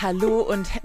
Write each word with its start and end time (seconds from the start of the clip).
Hallo 0.00 0.42
und. 0.42 0.68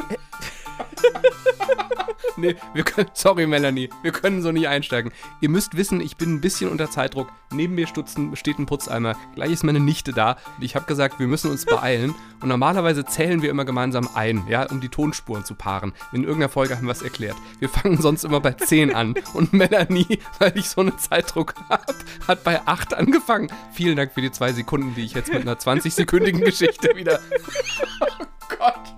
nee, 2.38 2.56
wir 2.74 2.84
können, 2.84 3.10
sorry 3.14 3.46
Melanie, 3.46 3.90
wir 4.02 4.12
können 4.12 4.42
so 4.42 4.52
nicht 4.52 4.68
einsteigen. 4.68 5.12
Ihr 5.42 5.50
müsst 5.50 5.78
wissen, 5.78 6.02
ich 6.02 6.18
bin 6.18 6.34
ein 6.34 6.42
bisschen 6.42 6.70
unter 6.70 6.90
Zeitdruck. 6.90 7.32
Neben 7.52 7.76
mir 7.76 7.86
stutzen, 7.86 8.36
steht 8.36 8.58
ein 8.58 8.66
Putzeimer. 8.66 9.16
Gleich 9.36 9.52
ist 9.52 9.64
meine 9.64 9.80
Nichte 9.80 10.14
da 10.14 10.38
und 10.58 10.64
ich 10.64 10.76
habe 10.76 10.86
gesagt, 10.86 11.20
wir 11.20 11.28
müssen 11.28 11.52
uns 11.52 11.66
beeilen. 11.66 12.16
Und 12.42 12.50
normalerweise 12.50 13.06
zählen 13.06 13.44
wir 13.44 13.52
immer 13.52 13.66
gemeinsam 13.66 14.10
ein, 14.16 14.48
ja, 14.48 14.68
um 14.70 14.82
die 14.82 14.90
Tonspuren 14.90 15.46
zu 15.46 15.54
paaren. 15.54 15.94
In 16.12 16.24
irgendeiner 16.24 16.50
Folge 16.50 16.76
haben 16.76 16.88
wir 16.88 16.94
es 16.94 17.04
erklärt. 17.04 17.38
Wir 17.60 17.70
fangen 17.70 18.02
sonst 18.02 18.24
immer 18.24 18.40
bei 18.40 18.54
10 18.54 18.96
an. 18.96 19.14
Und 19.34 19.54
Melanie, 19.54 20.20
weil 20.40 20.58
ich 20.58 20.70
so 20.70 20.82
einen 20.82 20.98
Zeitdruck 20.98 21.54
habe, 21.70 21.94
hat 22.28 22.44
bei 22.44 22.66
8 22.66 22.96
angefangen. 22.96 23.52
Vielen 23.74 23.96
Dank 23.96 24.12
für 24.12 24.22
die 24.22 24.32
zwei 24.32 24.54
Sekunden, 24.54 24.96
die 24.96 25.04
ich 25.04 25.14
jetzt 25.14 25.32
mit 25.32 25.44
einer 25.44 25.56
20-sekündigen 25.56 26.44
Geschichte 26.44 26.96
wieder. 26.96 27.20
oh 28.02 28.26
Gott 28.58 28.93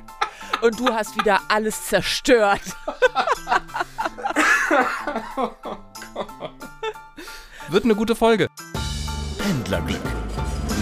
und 0.66 0.80
du 0.80 0.94
hast 0.94 1.16
wieder 1.16 1.42
alles 1.48 1.86
zerstört. 1.86 2.62
Wird 7.70 7.84
eine 7.84 7.96
gute 7.96 8.16
Folge. 8.16 8.48
Händlerglück 9.44 10.02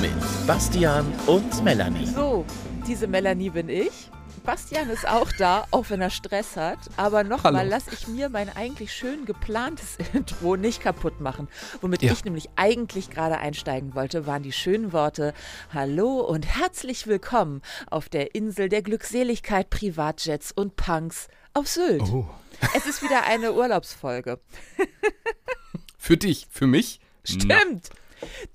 mit 0.01 0.13
Bastian 0.47 1.05
und 1.27 1.63
Melanie. 1.63 2.05
So, 2.05 2.45
diese 2.87 3.07
Melanie 3.07 3.49
bin 3.49 3.69
ich. 3.69 4.09
Bastian 4.43 4.89
ist 4.89 5.07
auch 5.07 5.31
da, 5.31 5.65
auch 5.71 5.89
wenn 5.89 6.01
er 6.01 6.09
Stress 6.09 6.57
hat. 6.57 6.79
Aber 6.97 7.23
nochmal, 7.23 7.67
lass 7.67 7.87
ich 7.87 8.07
mir 8.09 8.27
mein 8.27 8.49
eigentlich 8.49 8.93
schön 8.93 9.25
geplantes 9.25 9.97
Intro 10.13 10.57
nicht 10.57 10.81
kaputt 10.81 11.21
machen. 11.21 11.47
Womit 11.79 12.01
ja. 12.01 12.11
ich 12.11 12.25
nämlich 12.25 12.49
eigentlich 12.57 13.09
gerade 13.09 13.37
einsteigen 13.37 13.95
wollte, 13.95 14.27
waren 14.27 14.43
die 14.43 14.51
schönen 14.51 14.91
Worte 14.91 15.33
Hallo 15.73 16.19
und 16.19 16.45
herzlich 16.45 17.07
willkommen 17.07 17.61
auf 17.89 18.09
der 18.09 18.35
Insel 18.35 18.67
der 18.67 18.81
Glückseligkeit, 18.81 19.69
Privatjets 19.69 20.51
und 20.51 20.75
Punks 20.75 21.29
auf 21.53 21.67
Sylt. 21.67 22.01
Oh. 22.01 22.27
Es 22.75 22.85
ist 22.85 23.01
wieder 23.01 23.23
eine 23.23 23.53
Urlaubsfolge. 23.53 24.41
für 25.97 26.17
dich, 26.17 26.47
für 26.49 26.67
mich? 26.67 26.99
Stimmt. 27.23 27.47
Na. 27.47 28.02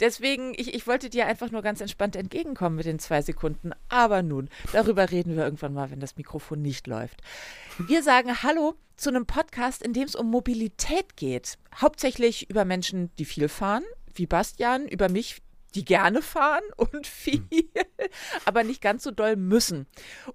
Deswegen, 0.01 0.53
ich, 0.57 0.75
ich 0.75 0.87
wollte 0.87 1.11
dir 1.11 1.27
einfach 1.27 1.51
nur 1.51 1.63
ganz 1.63 1.81
entspannt 1.81 2.17
entgegenkommen 2.17 2.77
mit 2.77 2.87
den 2.87 2.99
zwei 2.99 3.23
Sekunden. 3.23 3.73
Aber 3.89 4.23
nun, 4.23 4.49
darüber 4.73 5.11
reden 5.11 5.37
wir 5.37 5.45
irgendwann 5.45 5.75
mal, 5.75 5.91
wenn 5.91 6.01
das 6.01 6.17
Mikrofon 6.17 6.63
nicht 6.63 6.87
läuft. 6.87 7.23
Wir 7.79 8.03
sagen 8.03 8.43
Hallo 8.43 8.75
zu 8.97 9.11
einem 9.11 9.27
Podcast, 9.27 9.83
in 9.83 9.93
dem 9.93 10.05
es 10.05 10.17
um 10.17 10.31
Mobilität 10.31 11.17
geht. 11.17 11.57
Hauptsächlich 11.75 12.51
über 12.51 12.65
Menschen, 12.65 13.11
die 13.19 13.25
viel 13.25 13.49
fahren, 13.49 13.85
wie 14.15 14.27
Bastian, 14.27 14.89
über 14.89 15.09
mich, 15.09 15.41
die 15.75 15.85
gerne 15.85 16.23
fahren 16.23 16.63
und 16.77 17.07
viel, 17.07 17.45
aber 18.45 18.65
nicht 18.65 18.81
ganz 18.81 19.03
so 19.03 19.11
doll 19.11 19.37
müssen. 19.37 19.87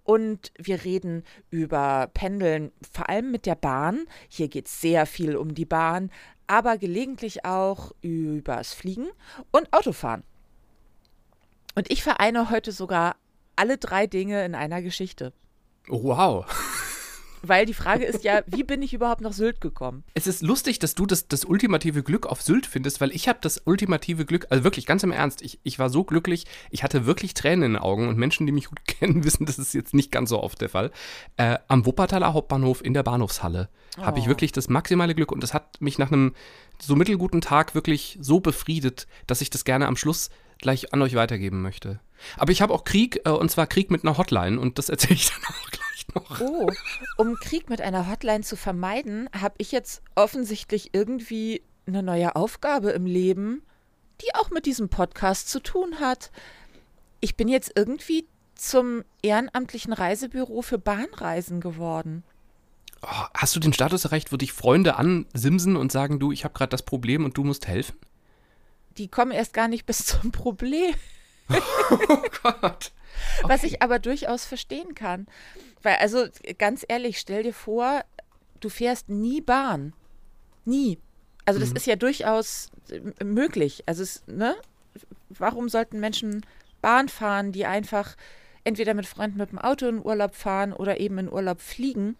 Und 0.03 0.52
wir 0.58 0.84
reden 0.84 1.23
über 1.50 2.09
Pendeln, 2.14 2.72
vor 2.92 3.09
allem 3.09 3.31
mit 3.31 3.45
der 3.45 3.56
Bahn. 3.56 4.06
Hier 4.30 4.48
geht 4.48 4.67
es 4.67 4.81
sehr 4.81 5.06
viel 5.06 5.36
um 5.36 5.56
die 5.56 5.66
Bahn, 5.66 6.11
aber 6.48 6.78
gelegentlich 6.78 7.45
auch 7.45 7.92
übers 8.02 8.73
Fliegen 8.73 9.08
und 9.52 9.72
Autofahren. 9.73 10.23
Und 11.76 11.92
ich 11.92 12.04
vereine 12.04 12.50
heute 12.50 12.72
sogar 12.72 13.16
alle 13.56 13.78
drei 13.78 14.08
Dinge 14.08 14.45
in 14.45 14.56
einer 14.56 14.81
Geschichte. 14.81 15.34
Wow. 15.88 16.45
Weil 17.45 17.66
die 17.66 17.73
Frage 17.73 18.05
ist 18.05 18.23
ja, 18.23 18.41
wie 18.47 18.63
bin 18.63 18.81
ich 18.81 18.94
überhaupt 18.94 19.19
nach 19.19 19.33
Sylt 19.33 19.59
gekommen? 19.59 20.05
Es 20.13 20.27
ist 20.27 20.41
lustig, 20.41 20.80
dass 20.80 20.95
du 20.95 21.05
das, 21.05 21.27
das 21.27 21.44
ultimative 21.44 22.02
Glück 22.02 22.25
auf 22.25 22.41
Sylt 22.41 22.66
findest, 22.66 23.02
weil 23.02 23.11
ich 23.11 23.27
habe 23.27 23.39
das 23.41 23.61
ultimative 23.66 24.23
Glück, 24.23 24.47
also 24.49 24.63
wirklich 24.63 24.86
ganz 24.86 25.03
im 25.03 25.11
Ernst, 25.11 25.41
ich, 25.41 25.59
ich 25.64 25.77
war 25.77 25.89
so 25.89 26.05
glücklich, 26.05 26.45
ich 26.71 26.83
hatte 26.83 27.05
wirklich 27.05 27.33
Tränen 27.33 27.64
in 27.64 27.73
den 27.73 27.81
Augen 27.81 28.08
und 28.08 28.17
Menschen, 28.17 28.45
die 28.45 28.53
mich 28.53 28.67
gut 28.67 28.83
kennen, 28.88 29.25
wissen, 29.25 29.45
das 29.45 29.59
ist 29.59 29.73
jetzt 29.73 29.94
nicht 29.94 30.09
ganz 30.09 30.30
so 30.30 30.41
oft 30.41 30.61
der 30.61 30.69
Fall. 30.69 30.91
Äh, 31.36 31.58
am 31.67 31.86
Wuppertaler 31.86 32.33
Hauptbahnhof 32.33 32.83
in 32.83 32.94
der 32.94 33.03
Bahnhofshalle 33.03 33.67
oh. 33.97 34.03
habe 34.03 34.19
ich 34.19 34.27
wirklich 34.27 34.53
das 34.53 34.69
maximale 34.69 35.14
Glück 35.14 35.33
und 35.33 35.44
das 35.44 35.53
hat 35.53 35.81
mich 35.81 35.97
nach 35.97 36.14
einem 36.14 36.33
so 36.81 36.95
mittelguten 36.95 37.41
Tag 37.41 37.75
wirklich 37.75 38.17
so 38.21 38.39
befriedet, 38.39 39.05
dass 39.27 39.42
ich 39.42 39.49
das 39.49 39.65
gerne 39.65 39.87
am 39.87 39.98
Schluss 39.98 40.30
gleich 40.59 40.93
an 40.93 41.02
euch 41.02 41.15
weitergeben 41.15 41.61
möchte. 41.61 41.99
Aber 42.37 42.53
ich 42.53 42.61
habe 42.61 42.73
auch 42.73 42.86
Krieg, 42.86 43.20
äh, 43.26 43.30
und 43.32 43.52
zwar 43.52 43.67
Krieg 43.67 43.92
mit 43.92 44.05
einer 44.05 44.17
Hotline 44.17 44.58
und 44.59 44.77
das 44.77 44.87
erzähle 44.87 45.15
ich 45.15 45.30
dann 45.30 45.43
auch 45.43 45.70
gleich 45.70 45.92
noch. 46.16 46.42
Oh, 46.42 46.70
um 47.18 47.36
Krieg 47.36 47.70
mit 47.70 47.82
einer 47.82 48.10
Hotline 48.10 48.44
zu 48.44 48.56
vermeiden, 48.56 49.30
habe 49.40 49.56
ich 49.58 49.72
jetzt 49.72 50.02
offensichtlich 50.16 50.90
irgendwie 50.94 51.62
eine 51.86 52.04
neue 52.04 52.36
Aufgabe 52.36 52.92
im 52.92 53.06
Leben, 53.06 53.64
die 54.22 54.34
auch 54.36 54.50
mit 54.52 54.66
diesem 54.66 54.90
Podcast 54.90 55.50
zu 55.50 55.60
tun 55.60 56.00
hat. 56.00 56.32
Ich 57.20 57.36
bin 57.36 57.48
jetzt 57.48 57.72
irgendwie 57.76 58.28
zum 58.56 59.04
ehrenamtlichen 59.22 59.94
Reisebüro 59.94 60.62
für 60.62 60.78
Bahnreisen 60.78 61.60
geworden. 61.60 62.24
Oh, 63.02 63.26
hast 63.34 63.56
du 63.56 63.60
den 63.60 63.74
Status 63.74 64.06
erreicht, 64.06 64.32
wo 64.32 64.38
dich 64.38 64.54
Freunde 64.54 64.95
ansimsen 64.95 65.76
und 65.76 65.92
sagen, 65.92 66.20
du, 66.20 66.32
ich 66.32 66.45
habe 66.45 66.54
gerade 66.54 66.70
das 66.70 66.84
Problem 66.84 67.26
und 67.26 67.38
du 67.38 67.44
musst 67.44 67.68
helfen? 67.68 67.98
Die 68.98 69.10
kommen 69.10 69.32
erst 69.32 69.54
gar 69.54 69.68
nicht 69.68 69.86
bis 69.86 70.06
zum 70.06 70.32
Problem. 70.32 70.94
Oh 72.09 72.21
Gott. 72.43 72.91
Okay. 73.39 73.49
Was 73.49 73.64
ich 73.64 73.81
aber 73.81 73.99
durchaus 73.99 74.45
verstehen 74.45 74.95
kann. 74.95 75.27
Weil, 75.81 75.95
also 75.97 76.25
ganz 76.58 76.86
ehrlich, 76.87 77.19
stell 77.19 77.43
dir 77.43 77.53
vor, 77.53 78.03
du 78.59 78.69
fährst 78.69 79.09
nie 79.09 79.41
Bahn. 79.41 79.93
Nie. 80.65 80.97
Also 81.45 81.59
das 81.59 81.71
mhm. 81.71 81.75
ist 81.75 81.87
ja 81.87 81.95
durchaus 81.95 82.69
äh, 82.89 83.23
möglich. 83.23 83.83
Also 83.86 84.03
es, 84.03 84.23
ne? 84.27 84.55
Warum 85.30 85.67
sollten 85.67 85.99
Menschen 85.99 86.45
Bahn 86.81 87.09
fahren, 87.09 87.52
die 87.52 87.65
einfach 87.65 88.15
entweder 88.64 88.93
mit 88.93 89.08
Freunden 89.08 89.37
mit 89.37 89.52
dem 89.52 89.59
Auto 89.59 89.87
in 89.87 90.03
Urlaub 90.03 90.35
fahren 90.35 90.73
oder 90.73 90.99
eben 90.99 91.17
in 91.17 91.31
Urlaub 91.31 91.59
fliegen? 91.59 92.15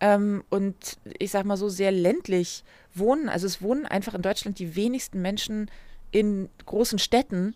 Ähm, 0.00 0.44
und 0.50 0.98
ich 1.18 1.30
sag 1.30 1.44
mal 1.44 1.56
so 1.56 1.68
sehr 1.68 1.92
ländlich 1.92 2.64
wohnen. 2.94 3.28
Also 3.28 3.46
es 3.46 3.60
wohnen 3.60 3.86
einfach 3.86 4.14
in 4.14 4.22
Deutschland 4.22 4.58
die 4.58 4.76
wenigsten 4.76 5.20
Menschen 5.20 5.70
in 6.10 6.48
großen 6.64 6.98
Städten. 6.98 7.54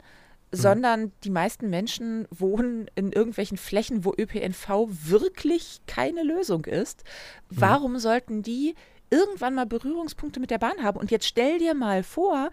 Sondern 0.51 1.13
die 1.25 1.31
meisten 1.31 1.69
Menschen 1.69 2.27
wohnen 2.31 2.91
in 2.95 3.13
irgendwelchen 3.13 3.59
Flächen, 3.59 4.05
wo 4.05 4.15
ÖPNV 4.17 4.89
wirklich 4.89 5.81
keine 5.87 6.23
Lösung 6.23 6.65
ist. 6.65 7.05
Mhm. 7.51 7.61
Warum 7.61 7.93
mhm. 7.95 7.99
sollten 7.99 8.43
die 8.43 8.75
irgendwann 9.11 9.55
mal 9.55 9.67
Berührungspunkte 9.67 10.41
mit 10.41 10.51
der 10.51 10.59
Bahn 10.59 10.83
haben? 10.83 10.99
Und 10.99 11.11
jetzt 11.11 11.27
stell 11.27 11.59
dir 11.59 11.75
mal 11.75 12.03
vor, 12.03 12.51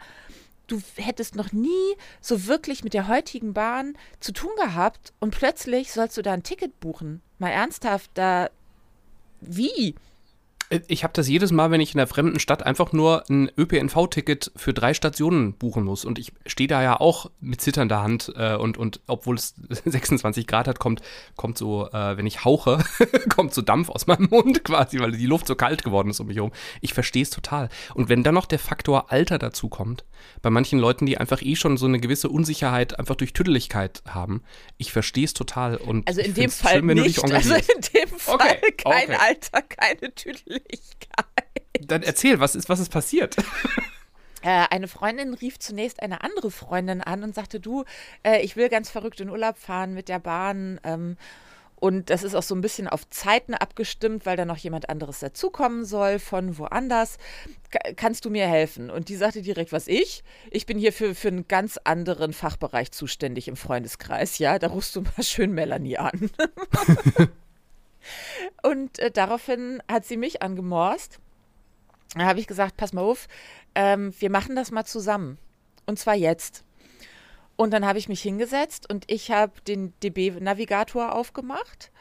du 0.68 0.82
hättest 0.96 1.36
noch 1.36 1.52
nie 1.52 1.96
so 2.22 2.48
wirklich 2.48 2.84
mit 2.84 2.94
der 2.94 3.08
heutigen 3.08 3.54
Bahn 3.54 3.98
zu 4.20 4.34
tun 4.34 4.52
gehabt 4.58 5.14
und 5.20 5.32
plötzlich 5.36 5.92
sollst 5.92 6.18
du 6.18 6.22
da 6.22 6.34
ein 6.34 6.44
Ticket 6.44 6.80
buchen. 6.80 7.22
Mal 7.38 7.52
ernsthaft, 7.52 8.12
da 8.16 8.50
wie? 9.42 9.96
Äh, 10.70 10.82
ich 10.88 11.04
habe 11.04 11.14
das 11.14 11.28
jedes 11.28 11.52
Mal, 11.52 11.72
wenn 11.72 11.82
ich 11.82 11.94
in 11.94 12.00
einer 12.00 12.08
fremden 12.08 12.40
Stadt 12.40 12.64
einfach 12.64 12.92
nur 12.92 13.24
ein 13.30 13.52
ÖPNV-Ticket 13.58 14.52
für 14.56 14.74
drei 14.74 14.94
Stationen 14.94 15.54
buchen 15.54 15.84
muss. 15.84 16.06
Und 16.06 16.20
ich 16.20 16.34
stehe 16.46 16.68
da 16.68 16.82
ja 16.82 17.00
auch 17.00 17.32
mit 17.40 17.62
zitternder 17.62 18.02
Hand 18.02 18.34
äh, 18.36 18.56
und, 18.56 18.78
und 18.78 19.02
obwohl 19.08 19.36
es 19.36 19.56
26 19.86 20.48
Grad 20.48 20.68
hat, 20.68 20.80
kommt, 20.80 21.02
kommt 21.36 21.58
so, 21.58 21.88
äh, 21.92 22.18
wenn 22.18 22.26
ich 22.26 22.46
hauche, 22.46 22.84
kommt 23.36 23.54
so 23.54 23.62
Dampf 23.62 23.90
aus 23.90 24.08
meinem 24.08 24.30
Mund 24.30 24.64
quasi, 24.64 25.00
weil 25.00 25.12
die 25.12 25.26
Luft 25.26 25.48
so 25.48 25.56
kalt 25.56 25.84
geworden 25.84 26.10
ist 26.10 26.20
um 26.20 26.28
mich 26.28 26.38
herum. 26.38 26.52
Ich 26.82 26.94
verstehe 26.94 27.24
es 27.24 27.30
total. 27.30 27.70
Und 27.94 28.10
wenn 28.10 28.24
dann 28.24 28.36
noch 28.36 28.46
der 28.46 28.60
Faktor 28.60 29.12
Alter 29.12 29.38
dazu 29.38 29.70
kommt, 29.70 30.06
bei 30.42 30.50
manchen 30.50 30.80
Leuten, 30.80 31.06
die 31.06 31.18
einfach 31.18 31.42
eh 31.42 31.56
schon 31.56 31.78
so 31.78 31.86
eine 31.86 32.00
gewisse 32.00 32.30
Unsicherheit 32.30 32.98
einfach 32.98 33.16
durch 33.16 33.34
Tüdeligkeit 33.34 34.02
haben, 34.08 34.42
ich 34.78 34.92
verstehe 34.92 35.26
es 35.26 35.34
total. 35.34 35.78
Und 35.78 36.08
also 36.08 36.22
in 36.22 36.34
dem 36.34 36.50
Fall 36.50 36.80
schön, 36.80 36.88
nicht. 36.88 37.24
also 37.24 37.54
in 37.54 37.82
dem 37.94 38.10
Fall 38.18 38.36
okay. 38.36 38.74
kein 38.78 39.10
okay. 39.10 39.18
Alter, 39.20 39.62
keine 39.62 40.14
Tüdeligkeit. 40.14 40.56
Möglichkeit. 40.66 41.26
Dann 41.82 42.04
erzähl, 42.04 42.40
was 42.40 42.56
ist, 42.56 42.70
was 42.70 42.80
ist 42.80 42.92
passiert? 42.92 43.36
Äh, 44.42 44.68
eine 44.70 44.88
Freundin 44.88 45.34
rief 45.34 45.58
zunächst 45.58 46.04
eine 46.04 46.22
andere 46.22 46.52
Freundin 46.52 47.02
an 47.02 47.24
und 47.24 47.34
sagte, 47.34 47.60
du, 47.60 47.84
äh, 48.22 48.44
ich 48.44 48.56
will 48.56 48.70
ganz 48.70 48.92
verrückt 48.92 49.20
in 49.20 49.32
Urlaub 49.32 49.58
fahren 49.58 49.96
mit 49.96 50.08
der 50.08 50.20
Bahn. 50.20 50.80
Ähm, 50.84 51.18
und 51.78 52.12
das 52.12 52.22
ist 52.22 52.36
auch 52.36 52.44
so 52.44 52.54
ein 52.54 52.62
bisschen 52.62 52.88
auf 52.88 53.10
Zeiten 53.10 53.56
abgestimmt, 53.56 54.28
weil 54.28 54.38
da 54.38 54.46
noch 54.46 54.58
jemand 54.58 54.88
anderes 54.88 55.20
dazukommen 55.20 55.84
soll 55.84 56.20
von 56.20 56.60
woanders. 56.60 57.18
Kannst 57.96 58.26
du 58.26 58.30
mir 58.30 58.46
helfen? 58.46 58.92
Und 58.92 59.10
die 59.10 59.16
sagte 59.16 59.42
direkt, 59.42 59.72
was 59.72 59.88
ich? 59.88 60.24
Ich 60.52 60.68
bin 60.68 60.78
hier 60.78 60.94
für, 60.94 61.16
für 61.16 61.30
einen 61.30 61.48
ganz 61.48 61.80
anderen 61.84 62.32
Fachbereich 62.32 62.92
zuständig 62.92 63.48
im 63.48 63.56
Freundeskreis. 63.56 64.38
Ja, 64.38 64.60
da 64.60 64.68
rufst 64.68 64.96
du 64.96 65.02
mal 65.02 65.24
schön 65.24 65.54
Melanie 65.54 65.98
an. 65.98 66.30
Und 68.64 69.00
äh, 69.00 69.12
daraufhin 69.12 69.82
hat 69.90 70.06
sie 70.06 70.18
mich 70.18 70.42
angemorst. 70.42 71.20
Da 72.16 72.26
habe 72.26 72.40
ich 72.40 72.48
gesagt, 72.48 72.78
pass 72.78 72.94
mal 72.94 73.02
auf, 73.02 73.28
ähm, 73.76 74.14
wir 74.20 74.30
machen 74.30 74.56
das 74.56 74.72
mal 74.72 74.86
zusammen. 74.86 75.38
Und 75.86 76.00
zwar 76.00 76.16
jetzt. 76.16 76.64
Und 77.58 77.72
dann 77.72 77.86
habe 77.86 78.00
ich 78.00 78.10
mich 78.10 78.22
hingesetzt 78.22 78.90
und 78.90 79.10
ich 79.10 79.32
habe 79.32 79.54
den 79.68 79.94
DB-Navigator 80.02 81.14
aufgemacht 81.14 81.92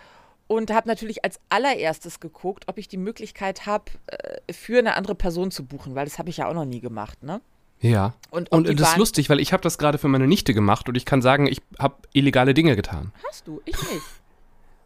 und 0.47 0.73
habe 0.73 0.89
natürlich 0.89 1.25
als 1.25 1.41
allererstes 1.49 2.21
geguckt, 2.21 2.65
ob 2.67 2.79
ich 2.79 2.89
die 2.89 2.97
Möglichkeit 2.97 3.67
habe, 3.67 3.85
äh, 4.07 4.53
für 4.53 4.79
eine 4.79 4.97
andere 4.97 5.15
Person 5.15 5.51
zu 5.51 5.65
buchen, 5.65 5.95
weil 5.95 6.05
das 6.07 6.19
habe 6.19 6.31
ich 6.31 6.39
ja 6.39 6.49
auch 6.49 6.55
noch 6.55 6.65
nie 6.65 6.81
gemacht, 6.81 7.23
ne? 7.23 7.41
Ja. 7.81 8.15
Und, 8.31 8.51
und 8.51 8.81
das 8.81 8.93
ist 8.93 8.97
lustig, 8.97 9.29
weil 9.29 9.41
ich 9.41 9.53
habe 9.53 9.63
das 9.63 9.79
gerade 9.79 9.99
für 9.99 10.09
meine 10.09 10.27
Nichte 10.27 10.55
gemacht 10.55 10.89
und 10.89 10.97
ich 10.97 11.05
kann 11.05 11.21
sagen, 11.23 11.47
ich 11.47 11.61
habe 11.79 11.97
illegale 12.13 12.55
Dinge 12.55 12.77
getan. 12.77 13.13
Hast 13.29 13.47
du? 13.47 13.61
Ich 13.65 13.77
nicht. 13.77 14.03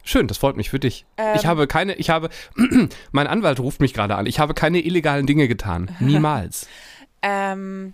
Schön, 0.08 0.26
das 0.26 0.38
freut 0.38 0.56
mich 0.56 0.70
für 0.70 0.78
dich. 0.78 1.04
Ähm, 1.18 1.36
ich 1.36 1.44
habe 1.44 1.66
keine, 1.66 1.94
ich 1.96 2.08
habe, 2.08 2.30
mein 3.12 3.26
Anwalt 3.26 3.60
ruft 3.60 3.82
mich 3.82 3.92
gerade 3.92 4.16
an. 4.16 4.24
Ich 4.24 4.38
habe 4.38 4.54
keine 4.54 4.80
illegalen 4.80 5.26
Dinge 5.26 5.48
getan. 5.48 5.94
Niemals. 6.00 6.66
ähm, 7.20 7.92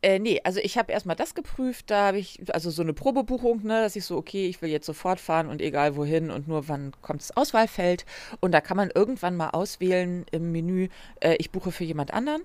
äh, 0.00 0.18
nee, 0.18 0.40
also 0.42 0.58
ich 0.60 0.78
habe 0.78 0.90
erstmal 0.90 1.16
das 1.16 1.34
geprüft, 1.34 1.90
da 1.90 2.06
habe 2.06 2.18
ich, 2.18 2.40
also 2.54 2.70
so 2.70 2.80
eine 2.80 2.94
Probebuchung, 2.94 3.62
ne, 3.62 3.82
dass 3.82 3.94
ich 3.94 4.06
so, 4.06 4.16
okay, 4.16 4.46
ich 4.46 4.62
will 4.62 4.70
jetzt 4.70 4.86
sofort 4.86 5.20
fahren 5.20 5.48
und 5.48 5.60
egal 5.60 5.96
wohin 5.96 6.30
und 6.30 6.48
nur 6.48 6.66
wann 6.68 6.92
kommt 7.02 7.20
das 7.20 7.36
Auswahlfeld. 7.36 8.06
Und 8.40 8.52
da 8.52 8.62
kann 8.62 8.78
man 8.78 8.88
irgendwann 8.88 9.36
mal 9.36 9.50
auswählen 9.50 10.24
im 10.30 10.50
Menü, 10.50 10.88
äh, 11.20 11.36
ich 11.38 11.50
buche 11.50 11.72
für 11.72 11.84
jemand 11.84 12.14
anderen. 12.14 12.40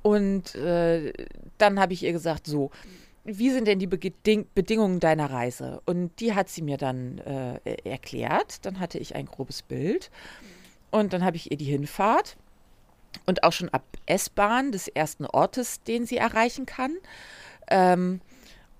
Und 0.00 0.54
äh, 0.54 1.12
dann 1.58 1.78
habe 1.78 1.92
ich 1.92 2.02
ihr 2.02 2.12
gesagt, 2.12 2.46
so, 2.46 2.70
wie 3.24 3.50
sind 3.50 3.68
denn 3.68 3.78
die 3.78 3.86
Beding 3.86 4.46
Bedingungen 4.54 4.98
deiner 5.00 5.30
Reise? 5.30 5.80
Und 5.86 6.18
die 6.18 6.34
hat 6.34 6.48
sie 6.48 6.62
mir 6.62 6.76
dann 6.76 7.18
äh, 7.18 7.58
erklärt. 7.84 8.64
Dann 8.66 8.80
hatte 8.80 8.98
ich 8.98 9.14
ein 9.14 9.26
grobes 9.26 9.62
Bild. 9.62 10.10
Und 10.90 11.12
dann 11.12 11.24
habe 11.24 11.36
ich 11.36 11.50
ihr 11.50 11.56
die 11.56 11.64
Hinfahrt 11.64 12.36
und 13.26 13.44
auch 13.44 13.52
schon 13.52 13.68
ab 13.68 13.84
S-Bahn 14.06 14.72
des 14.72 14.88
ersten 14.88 15.26
Ortes, 15.26 15.82
den 15.82 16.06
sie 16.06 16.16
erreichen 16.16 16.66
kann. 16.66 16.96
Ähm, 17.70 18.20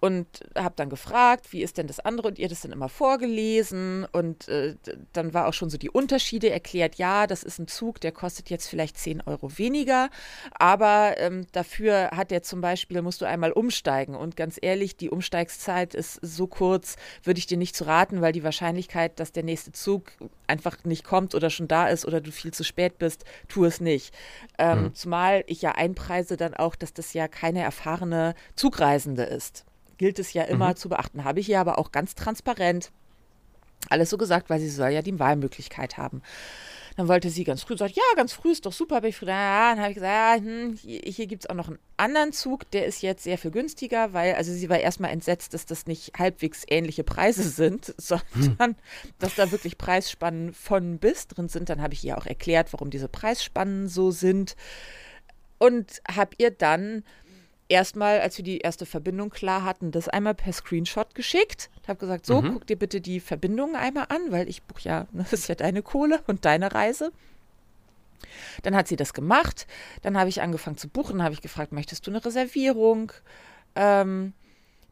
und 0.02 0.26
habe 0.58 0.74
dann 0.74 0.90
gefragt, 0.90 1.52
wie 1.52 1.62
ist 1.62 1.78
denn 1.78 1.86
das 1.86 2.00
andere? 2.00 2.26
Und 2.26 2.40
ihr 2.40 2.48
das 2.48 2.62
dann 2.62 2.72
immer 2.72 2.88
vorgelesen. 2.88 4.04
Und 4.10 4.48
äh, 4.48 4.74
dann 5.12 5.32
war 5.32 5.46
auch 5.46 5.52
schon 5.52 5.70
so 5.70 5.78
die 5.78 5.90
Unterschiede 5.90 6.50
erklärt, 6.50 6.96
ja, 6.96 7.28
das 7.28 7.44
ist 7.44 7.60
ein 7.60 7.68
Zug, 7.68 8.00
der 8.00 8.10
kostet 8.10 8.50
jetzt 8.50 8.66
vielleicht 8.66 8.98
10 8.98 9.20
Euro 9.20 9.58
weniger, 9.58 10.10
aber 10.54 11.14
ähm, 11.18 11.46
dafür 11.52 12.10
hat 12.10 12.32
der 12.32 12.42
zum 12.42 12.60
Beispiel, 12.60 13.00
musst 13.00 13.20
du 13.20 13.26
einmal 13.26 13.52
umsteigen. 13.52 14.16
Und 14.16 14.34
ganz 14.34 14.58
ehrlich, 14.60 14.96
die 14.96 15.08
Umsteigszeit 15.08 15.94
ist 15.94 16.18
so 16.20 16.48
kurz, 16.48 16.96
würde 17.22 17.38
ich 17.38 17.46
dir 17.46 17.56
nicht 17.56 17.76
zu 17.76 17.84
raten, 17.84 18.20
weil 18.22 18.32
die 18.32 18.42
Wahrscheinlichkeit, 18.42 19.20
dass 19.20 19.30
der 19.30 19.44
nächste 19.44 19.70
Zug 19.70 20.10
einfach 20.48 20.82
nicht 20.82 21.04
kommt 21.04 21.32
oder 21.36 21.48
schon 21.48 21.68
da 21.68 21.86
ist 21.86 22.06
oder 22.06 22.20
du 22.20 22.32
viel 22.32 22.52
zu 22.52 22.64
spät 22.64 22.98
bist, 22.98 23.24
tu 23.46 23.64
es 23.64 23.80
nicht. 23.80 24.12
Ähm, 24.58 24.82
mhm. 24.82 24.94
Zumal 24.96 25.44
ich 25.46 25.62
ja 25.62 25.76
einpreise 25.76 26.36
dann 26.36 26.54
auch, 26.54 26.74
dass 26.74 26.92
das 26.92 27.12
ja 27.14 27.28
keine 27.28 27.62
erfahrene 27.62 28.34
Zugreisende 28.56 29.22
ist 29.22 29.64
gilt 30.02 30.18
es 30.18 30.32
ja 30.32 30.42
immer 30.42 30.70
mhm. 30.70 30.76
zu 30.76 30.88
beachten. 30.88 31.22
Habe 31.22 31.38
ich 31.38 31.48
ihr 31.48 31.60
aber 31.60 31.78
auch 31.78 31.92
ganz 31.92 32.16
transparent 32.16 32.90
alles 33.88 34.10
so 34.10 34.18
gesagt, 34.18 34.50
weil 34.50 34.58
sie 34.58 34.68
soll 34.68 34.90
ja 34.90 35.00
die 35.00 35.16
Wahlmöglichkeit 35.16 35.96
haben. 35.96 36.22
Dann 36.96 37.06
wollte 37.06 37.30
sie 37.30 37.44
ganz 37.44 37.62
früh, 37.62 37.76
sagt, 37.76 37.94
ja, 37.94 38.02
ganz 38.16 38.32
früh 38.32 38.50
ist 38.50 38.66
doch 38.66 38.72
super. 38.72 39.00
Bin 39.00 39.10
ich 39.10 39.16
früh, 39.16 39.28
ja, 39.28 39.70
dann 39.70 39.80
habe 39.80 39.90
ich 39.90 39.94
gesagt, 39.94 40.12
ja, 40.12 40.34
hm, 40.44 40.74
hier, 40.74 41.00
hier 41.04 41.26
gibt 41.28 41.44
es 41.44 41.50
auch 41.50 41.54
noch 41.54 41.68
einen 41.68 41.78
anderen 41.96 42.32
Zug, 42.32 42.68
der 42.72 42.84
ist 42.84 43.00
jetzt 43.00 43.22
sehr 43.22 43.38
viel 43.38 43.52
günstiger, 43.52 44.12
weil, 44.12 44.34
also 44.34 44.52
sie 44.52 44.68
war 44.68 44.80
erstmal 44.80 45.12
entsetzt, 45.12 45.54
dass 45.54 45.66
das 45.66 45.86
nicht 45.86 46.18
halbwegs 46.18 46.64
ähnliche 46.68 47.04
Preise 47.04 47.44
sind, 47.44 47.94
sondern 47.98 48.32
hm. 48.32 48.76
dass 49.20 49.36
da 49.36 49.52
wirklich 49.52 49.78
Preisspannen 49.78 50.52
von 50.52 50.98
bis 50.98 51.28
drin 51.28 51.48
sind. 51.48 51.68
Dann 51.68 51.80
habe 51.80 51.94
ich 51.94 52.04
ihr 52.04 52.18
auch 52.18 52.26
erklärt, 52.26 52.72
warum 52.72 52.90
diese 52.90 53.08
Preisspannen 53.08 53.86
so 53.86 54.10
sind. 54.10 54.56
Und 55.58 56.02
habe 56.10 56.32
ihr 56.38 56.50
dann 56.50 57.04
erstmal, 57.72 58.20
als 58.20 58.36
wir 58.36 58.44
die 58.44 58.58
erste 58.58 58.86
Verbindung 58.86 59.30
klar 59.30 59.64
hatten, 59.64 59.90
das 59.90 60.08
einmal 60.08 60.34
per 60.34 60.52
Screenshot 60.52 61.14
geschickt. 61.14 61.70
Ich 61.82 61.88
habe 61.88 61.98
gesagt, 61.98 62.26
so, 62.26 62.42
mhm. 62.42 62.52
guck 62.52 62.66
dir 62.66 62.76
bitte 62.76 63.00
die 63.00 63.18
Verbindung 63.18 63.74
einmal 63.74 64.06
an, 64.10 64.30
weil 64.30 64.48
ich 64.48 64.62
buche 64.62 64.82
ja, 64.88 65.06
ne, 65.12 65.24
das 65.30 65.32
ist 65.32 65.48
ja 65.48 65.54
deine 65.54 65.82
Kohle 65.82 66.22
und 66.26 66.44
deine 66.44 66.72
Reise. 66.72 67.12
Dann 68.62 68.76
hat 68.76 68.88
sie 68.88 68.96
das 68.96 69.14
gemacht. 69.14 69.66
Dann 70.02 70.16
habe 70.16 70.28
ich 70.28 70.42
angefangen 70.42 70.76
zu 70.76 70.88
buchen. 70.88 71.22
habe 71.22 71.34
ich 71.34 71.40
gefragt, 71.40 71.72
möchtest 71.72 72.06
du 72.06 72.10
eine 72.10 72.24
Reservierung? 72.24 73.12
Ähm, 73.74 74.34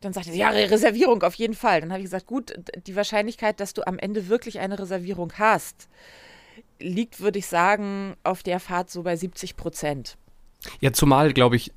dann 0.00 0.12
sagte 0.12 0.32
sie, 0.32 0.38
ja, 0.38 0.48
Reservierung 0.48 1.22
auf 1.22 1.34
jeden 1.34 1.54
Fall. 1.54 1.80
Dann 1.80 1.90
habe 1.90 2.00
ich 2.00 2.06
gesagt, 2.06 2.26
gut, 2.26 2.54
die 2.86 2.96
Wahrscheinlichkeit, 2.96 3.60
dass 3.60 3.74
du 3.74 3.86
am 3.86 3.98
Ende 3.98 4.28
wirklich 4.28 4.58
eine 4.58 4.78
Reservierung 4.78 5.32
hast, 5.38 5.88
liegt, 6.78 7.20
würde 7.20 7.38
ich 7.38 7.46
sagen, 7.46 8.16
auf 8.24 8.42
der 8.42 8.58
Fahrt 8.58 8.90
so 8.90 9.02
bei 9.02 9.14
70 9.14 9.56
Prozent. 9.56 10.16
Ja, 10.80 10.92
zumal, 10.92 11.32
glaube 11.32 11.56
ich, 11.56 11.72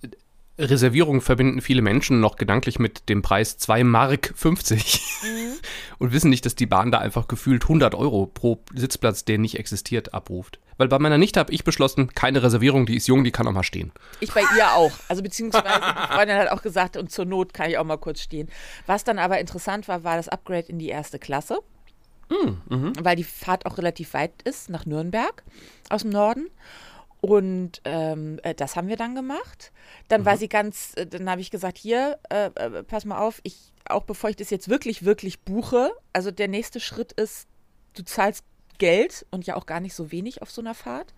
Reservierung 0.57 1.21
verbinden 1.21 1.61
viele 1.61 1.81
Menschen 1.81 2.19
noch 2.19 2.35
gedanklich 2.35 2.77
mit 2.77 3.09
dem 3.09 3.23
Preis 3.23 3.57
2 3.57 3.83
Mark 3.83 4.33
50 4.35 5.01
mhm. 5.23 5.53
und 5.97 6.13
wissen 6.13 6.29
nicht, 6.29 6.45
dass 6.45 6.55
die 6.55 6.67
Bahn 6.67 6.91
da 6.91 7.00
einfach 7.00 7.27
gefühlt 7.27 7.63
100 7.63 7.95
Euro 7.95 8.27
pro 8.27 8.59
Sitzplatz, 8.73 9.25
der 9.25 9.39
nicht 9.39 9.57
existiert, 9.57 10.13
abruft. 10.13 10.59
Weil 10.77 10.88
bei 10.88 11.00
meiner 11.00 11.17
Nichte 11.17 11.39
habe 11.39 11.51
ich 11.51 11.63
beschlossen, 11.63 12.09
keine 12.13 12.44
Reservierung, 12.44 12.85
die 12.85 12.95
ist 12.95 13.07
jung, 13.07 13.23
die 13.23 13.31
kann 13.31 13.47
auch 13.47 13.51
mal 13.51 13.63
stehen. 13.63 13.91
Ich 14.19 14.31
bei 14.31 14.44
ihr 14.57 14.73
auch. 14.73 14.91
Also 15.07 15.23
beziehungsweise 15.23 15.65
die 15.65 16.13
Freundin 16.13 16.38
hat 16.38 16.50
auch 16.50 16.61
gesagt, 16.61 16.97
und 16.97 17.11
zur 17.11 17.25
Not 17.25 17.53
kann 17.53 17.69
ich 17.69 17.77
auch 17.77 17.83
mal 17.83 17.97
kurz 17.97 18.21
stehen. 18.21 18.49
Was 18.85 19.03
dann 19.03 19.19
aber 19.19 19.39
interessant 19.39 19.88
war, 19.88 20.03
war 20.03 20.17
das 20.17 20.29
Upgrade 20.29 20.67
in 20.67 20.77
die 20.77 20.89
erste 20.89 21.17
Klasse. 21.19 21.59
Mhm. 22.29 22.61
mhm. 22.69 22.94
Weil 23.01 23.15
die 23.15 23.23
Fahrt 23.23 23.65
auch 23.65 23.77
relativ 23.77 24.13
weit 24.13 24.41
ist 24.44 24.69
nach 24.69 24.85
Nürnberg 24.85 25.44
aus 25.89 26.01
dem 26.01 26.11
Norden. 26.11 26.47
Und 27.23 27.81
ähm, 27.85 28.37
äh, 28.43 28.53
das 28.53 28.75
haben 28.75 28.89
wir 28.89 28.97
dann 28.97 29.15
gemacht. 29.15 29.71
Dann 30.09 30.21
mhm. 30.21 30.25
war 30.25 30.35
sie 30.35 30.49
ganz, 30.49 30.91
äh, 30.97 31.07
dann 31.07 31.29
habe 31.29 31.39
ich 31.39 31.51
gesagt, 31.51 31.77
hier, 31.77 32.19
äh, 32.29 32.47
äh, 32.55 32.83
pass 32.83 33.05
mal 33.05 33.17
auf, 33.17 33.39
ich, 33.43 33.71
auch 33.85 34.03
bevor 34.03 34.29
ich 34.29 34.35
das 34.35 34.49
jetzt 34.49 34.67
wirklich, 34.67 35.05
wirklich 35.05 35.39
buche, 35.39 35.93
also 36.11 36.31
der 36.31 36.49
nächste 36.49 36.81
Schritt 36.81 37.13
ist, 37.13 37.47
du 37.93 38.03
zahlst 38.03 38.43
Geld 38.77 39.25
und 39.31 39.45
ja 39.45 39.55
auch 39.55 39.67
gar 39.67 39.79
nicht 39.79 39.95
so 39.95 40.11
wenig 40.11 40.41
auf 40.41 40.51
so 40.51 40.59
einer 40.59 40.73
Fahrt. 40.73 41.13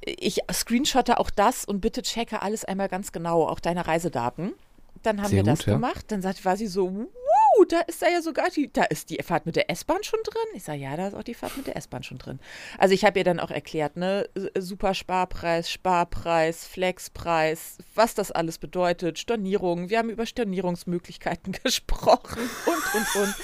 Ich 0.00 0.40
screenshotte 0.50 1.20
auch 1.20 1.28
das 1.28 1.66
und 1.66 1.82
bitte 1.82 2.00
checke 2.00 2.40
alles 2.40 2.64
einmal 2.64 2.88
ganz 2.88 3.12
genau, 3.12 3.46
auch 3.46 3.60
deine 3.60 3.86
Reisedaten. 3.86 4.54
Dann 5.02 5.20
haben 5.20 5.28
Sehr 5.28 5.44
wir 5.44 5.52
gut, 5.52 5.60
das 5.60 5.66
ja. 5.66 5.74
gemacht. 5.74 6.06
Dann 6.08 6.24
war 6.24 6.56
sie 6.56 6.66
so, 6.66 7.10
uh, 7.58 7.64
da 7.64 7.80
ist 7.80 8.02
da 8.02 8.08
ja 8.08 8.22
sogar 8.22 8.50
die, 8.50 8.72
da 8.72 8.84
ist 8.84 9.10
die 9.10 9.22
Fahrt 9.22 9.46
mit 9.46 9.56
der 9.56 9.70
S-Bahn 9.70 10.02
schon 10.02 10.20
drin. 10.24 10.42
Ich 10.54 10.64
sage, 10.64 10.80
ja, 10.80 10.96
da 10.96 11.08
ist 11.08 11.14
auch 11.14 11.22
die 11.22 11.34
Fahrt 11.34 11.56
mit 11.56 11.66
der 11.66 11.76
S-Bahn 11.76 12.02
schon 12.02 12.18
drin. 12.18 12.40
Also 12.78 12.94
ich 12.94 13.04
habe 13.04 13.18
ihr 13.18 13.24
dann 13.24 13.40
auch 13.40 13.50
erklärt, 13.50 13.96
ne, 13.96 14.28
super 14.58 14.94
Sparpreis, 14.94 15.70
Sparpreis, 15.70 16.66
Flexpreis, 16.66 17.78
was 17.94 18.14
das 18.14 18.32
alles 18.32 18.58
bedeutet, 18.58 19.18
Stornierungen. 19.18 19.90
Wir 19.90 19.98
haben 19.98 20.10
über 20.10 20.26
Stornierungsmöglichkeiten 20.26 21.52
gesprochen 21.64 22.42
und, 22.66 22.94
und, 22.94 23.22
und. 23.22 23.34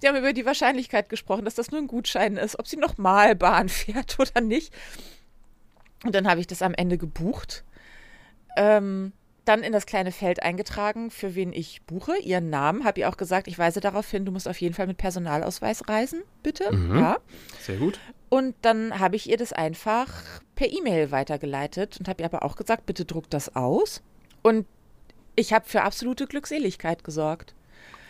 Sie 0.00 0.08
haben 0.08 0.16
über 0.16 0.32
die 0.32 0.44
Wahrscheinlichkeit 0.44 1.08
gesprochen, 1.08 1.44
dass 1.44 1.54
das 1.54 1.70
nur 1.70 1.80
ein 1.80 1.86
Gutschein 1.86 2.36
ist, 2.36 2.58
ob 2.58 2.66
sie 2.66 2.76
nochmal 2.76 3.34
Bahn 3.34 3.68
fährt 3.68 4.18
oder 4.18 4.40
nicht. 4.40 4.72
Und 6.04 6.14
dann 6.14 6.28
habe 6.28 6.40
ich 6.40 6.46
das 6.46 6.62
am 6.62 6.74
Ende 6.74 6.98
gebucht. 6.98 7.64
Ähm, 8.56 9.12
dann 9.44 9.62
in 9.62 9.72
das 9.72 9.86
kleine 9.86 10.12
Feld 10.12 10.42
eingetragen, 10.42 11.10
für 11.10 11.34
wen 11.34 11.52
ich 11.52 11.82
buche, 11.82 12.16
ihren 12.18 12.50
Namen. 12.50 12.84
Habe 12.84 13.00
ihr 13.00 13.08
auch 13.08 13.16
gesagt, 13.16 13.48
ich 13.48 13.58
weise 13.58 13.80
darauf 13.80 14.10
hin, 14.10 14.24
du 14.24 14.32
musst 14.32 14.48
auf 14.48 14.60
jeden 14.60 14.74
Fall 14.74 14.86
mit 14.86 14.96
Personalausweis 14.96 15.88
reisen, 15.88 16.22
bitte. 16.42 16.74
Mhm. 16.74 16.98
Ja. 16.98 17.18
Sehr 17.60 17.76
gut. 17.76 18.00
Und 18.28 18.54
dann 18.62 18.98
habe 18.98 19.16
ich 19.16 19.28
ihr 19.28 19.36
das 19.36 19.52
einfach 19.52 20.10
per 20.54 20.72
E-Mail 20.72 21.10
weitergeleitet 21.10 21.98
und 21.98 22.08
habe 22.08 22.22
ihr 22.22 22.26
aber 22.26 22.42
auch 22.42 22.56
gesagt, 22.56 22.86
bitte 22.86 23.04
druck 23.04 23.28
das 23.30 23.54
aus. 23.54 24.02
Und 24.42 24.66
ich 25.36 25.52
habe 25.52 25.66
für 25.68 25.82
absolute 25.82 26.26
Glückseligkeit 26.26 27.04
gesorgt. 27.04 27.54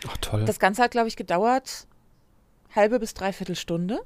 Ach, 0.07 0.17
toll. 0.17 0.45
Das 0.45 0.59
Ganze 0.59 0.83
hat, 0.83 0.91
glaube 0.91 1.07
ich, 1.07 1.15
gedauert 1.15 1.87
halbe 2.75 2.99
bis 2.99 3.13
dreiviertel 3.13 3.55
Stunde. 3.55 4.01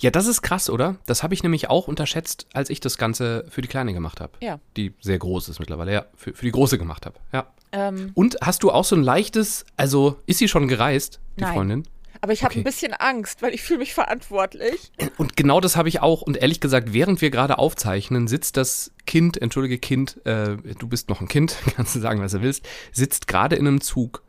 Ja, 0.00 0.10
das 0.10 0.26
ist 0.26 0.42
krass, 0.42 0.70
oder? 0.70 0.96
Das 1.06 1.22
habe 1.22 1.34
ich 1.34 1.42
nämlich 1.42 1.68
auch 1.70 1.88
unterschätzt, 1.88 2.46
als 2.52 2.70
ich 2.70 2.80
das 2.80 2.98
Ganze 2.98 3.44
für 3.48 3.62
die 3.62 3.68
Kleine 3.68 3.92
gemacht 3.92 4.20
habe. 4.20 4.32
Ja. 4.40 4.58
Die 4.76 4.94
sehr 5.00 5.18
groß 5.18 5.48
ist 5.48 5.60
mittlerweile, 5.60 5.92
ja, 5.92 6.06
für, 6.14 6.34
für 6.34 6.44
die 6.44 6.52
Große 6.52 6.78
gemacht 6.78 7.06
habe. 7.06 7.16
Ja. 7.32 7.46
Ähm, 7.72 8.10
Und 8.14 8.38
hast 8.42 8.62
du 8.62 8.70
auch 8.70 8.84
so 8.84 8.96
ein 8.96 9.02
leichtes, 9.02 9.64
also 9.76 10.16
ist 10.26 10.38
sie 10.38 10.48
schon 10.48 10.68
gereist, 10.68 11.20
die 11.36 11.42
nein. 11.42 11.54
Freundin? 11.54 11.88
Aber 12.22 12.32
ich 12.32 12.42
habe 12.42 12.52
okay. 12.52 12.60
ein 12.60 12.64
bisschen 12.64 12.92
Angst, 12.92 13.40
weil 13.40 13.54
ich 13.54 13.62
fühle 13.62 13.78
mich 13.78 13.94
verantwortlich. 13.94 14.92
Und 15.16 15.36
genau 15.36 15.60
das 15.60 15.76
habe 15.76 15.88
ich 15.88 16.00
auch. 16.00 16.20
Und 16.20 16.36
ehrlich 16.36 16.60
gesagt, 16.60 16.92
während 16.92 17.22
wir 17.22 17.30
gerade 17.30 17.58
aufzeichnen, 17.58 18.28
sitzt 18.28 18.56
das 18.58 18.92
Kind, 19.06 19.40
entschuldige 19.40 19.78
Kind, 19.78 20.24
äh, 20.26 20.56
du 20.78 20.86
bist 20.86 21.08
noch 21.08 21.20
ein 21.20 21.28
Kind, 21.28 21.56
kannst 21.76 21.94
du 21.94 22.00
sagen, 22.00 22.20
was 22.20 22.32
du 22.32 22.42
willst, 22.42 22.66
sitzt 22.92 23.26
gerade 23.26 23.56
in 23.56 23.66
einem 23.66 23.80
Zug 23.80 24.22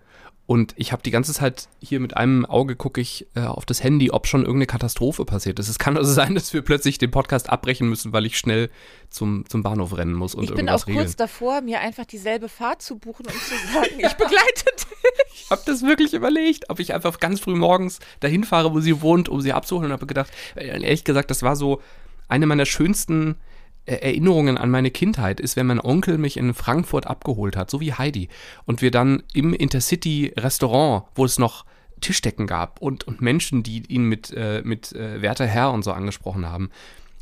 und 0.52 0.74
ich 0.76 0.92
habe 0.92 1.02
die 1.02 1.12
ganze 1.12 1.32
Zeit 1.32 1.70
hier 1.80 2.02
mit 2.02 2.18
einem 2.18 2.46
Auge 2.46 2.76
gucke 2.76 3.00
ich 3.00 3.26
äh, 3.36 3.40
auf 3.40 3.66
das 3.66 3.86
Handy, 3.86 4.12
ob 4.12 4.28
schon 4.28 4.42
irgendeine 4.42 4.66
Katastrophe 4.66 5.24
passiert 5.24 5.60
ist. 5.60 5.70
Es 5.70 5.80
kann 5.80 5.96
also 5.96 6.12
sein, 6.22 6.36
dass 6.36 6.52
wir 6.52 6.62
plötzlich 6.62 6.98
den 6.98 7.10
Podcast 7.10 7.50
abbrechen 7.50 7.88
müssen, 7.88 8.12
weil 8.12 8.26
ich 8.26 8.38
schnell 8.38 8.70
zum, 9.10 9.46
zum 9.48 9.64
Bahnhof 9.64 9.96
rennen 9.96 10.12
muss 10.12 10.36
und 10.36 10.44
ich 10.44 10.50
irgendwas 10.50 10.84
bin 10.84 10.96
auch 10.96 11.00
kurz 11.00 11.16
davor, 11.16 11.62
mir 11.62 11.80
einfach 11.80 12.04
dieselbe 12.04 12.50
Fahrt 12.50 12.82
zu 12.82 12.98
buchen 12.98 13.28
und 13.28 13.34
zu 13.34 13.56
sagen, 13.74 13.92
ich 13.98 14.14
begleite 14.14 14.66
dich. 14.78 14.88
Ich 15.34 15.50
habe 15.50 15.62
das 15.66 15.84
wirklich 15.84 16.14
überlegt, 16.14 16.70
ob 16.70 16.80
ich 16.80 16.94
einfach 16.94 17.18
ganz 17.20 17.40
früh 17.40 17.56
morgens 17.56 18.00
dahin 18.20 18.44
fahre, 18.44 18.74
wo 18.74 18.82
sie 18.82 19.02
wohnt, 19.02 19.30
um 19.30 19.40
sie 19.40 19.54
abzuholen 19.54 19.88
und 19.88 19.94
habe 19.94 20.06
gedacht, 20.06 20.32
äh, 20.56 20.68
ehrlich 20.68 21.06
gesagt, 21.06 21.32
das 21.32 21.44
war 21.44 21.56
so 21.56 21.82
eine 22.28 22.46
meiner 22.46 22.66
schönsten 22.66 23.38
Erinnerungen 23.86 24.58
an 24.58 24.70
meine 24.70 24.92
Kindheit 24.92 25.40
ist, 25.40 25.56
wenn 25.56 25.68
mein 25.68 25.80
Onkel 25.80 26.18
mich 26.18 26.38
in 26.38 26.54
Frankfurt 26.54 27.08
abgeholt 27.08 27.58
hat, 27.58 27.72
so 27.72 27.82
wie 27.82 27.94
Heidi. 27.94 28.30
Und 28.66 28.82
wir 28.82 28.92
dann 28.92 29.24
im 29.34 29.54
Intercity-Restaurant, 29.54 31.06
wo 31.16 31.26
es 31.26 31.40
noch 31.40 31.66
Tischdecken 32.02 32.48
gab 32.48 32.82
und, 32.82 33.08
und 33.08 33.22
Menschen, 33.22 33.64
die 33.64 33.86
ihn 33.88 34.04
mit, 34.04 34.32
äh, 34.36 34.62
mit 34.64 34.92
äh, 34.94 35.22
werter 35.22 35.46
Herr 35.46 35.72
und 35.72 35.84
so 35.84 35.92
angesprochen 35.92 36.48
haben. 36.48 36.70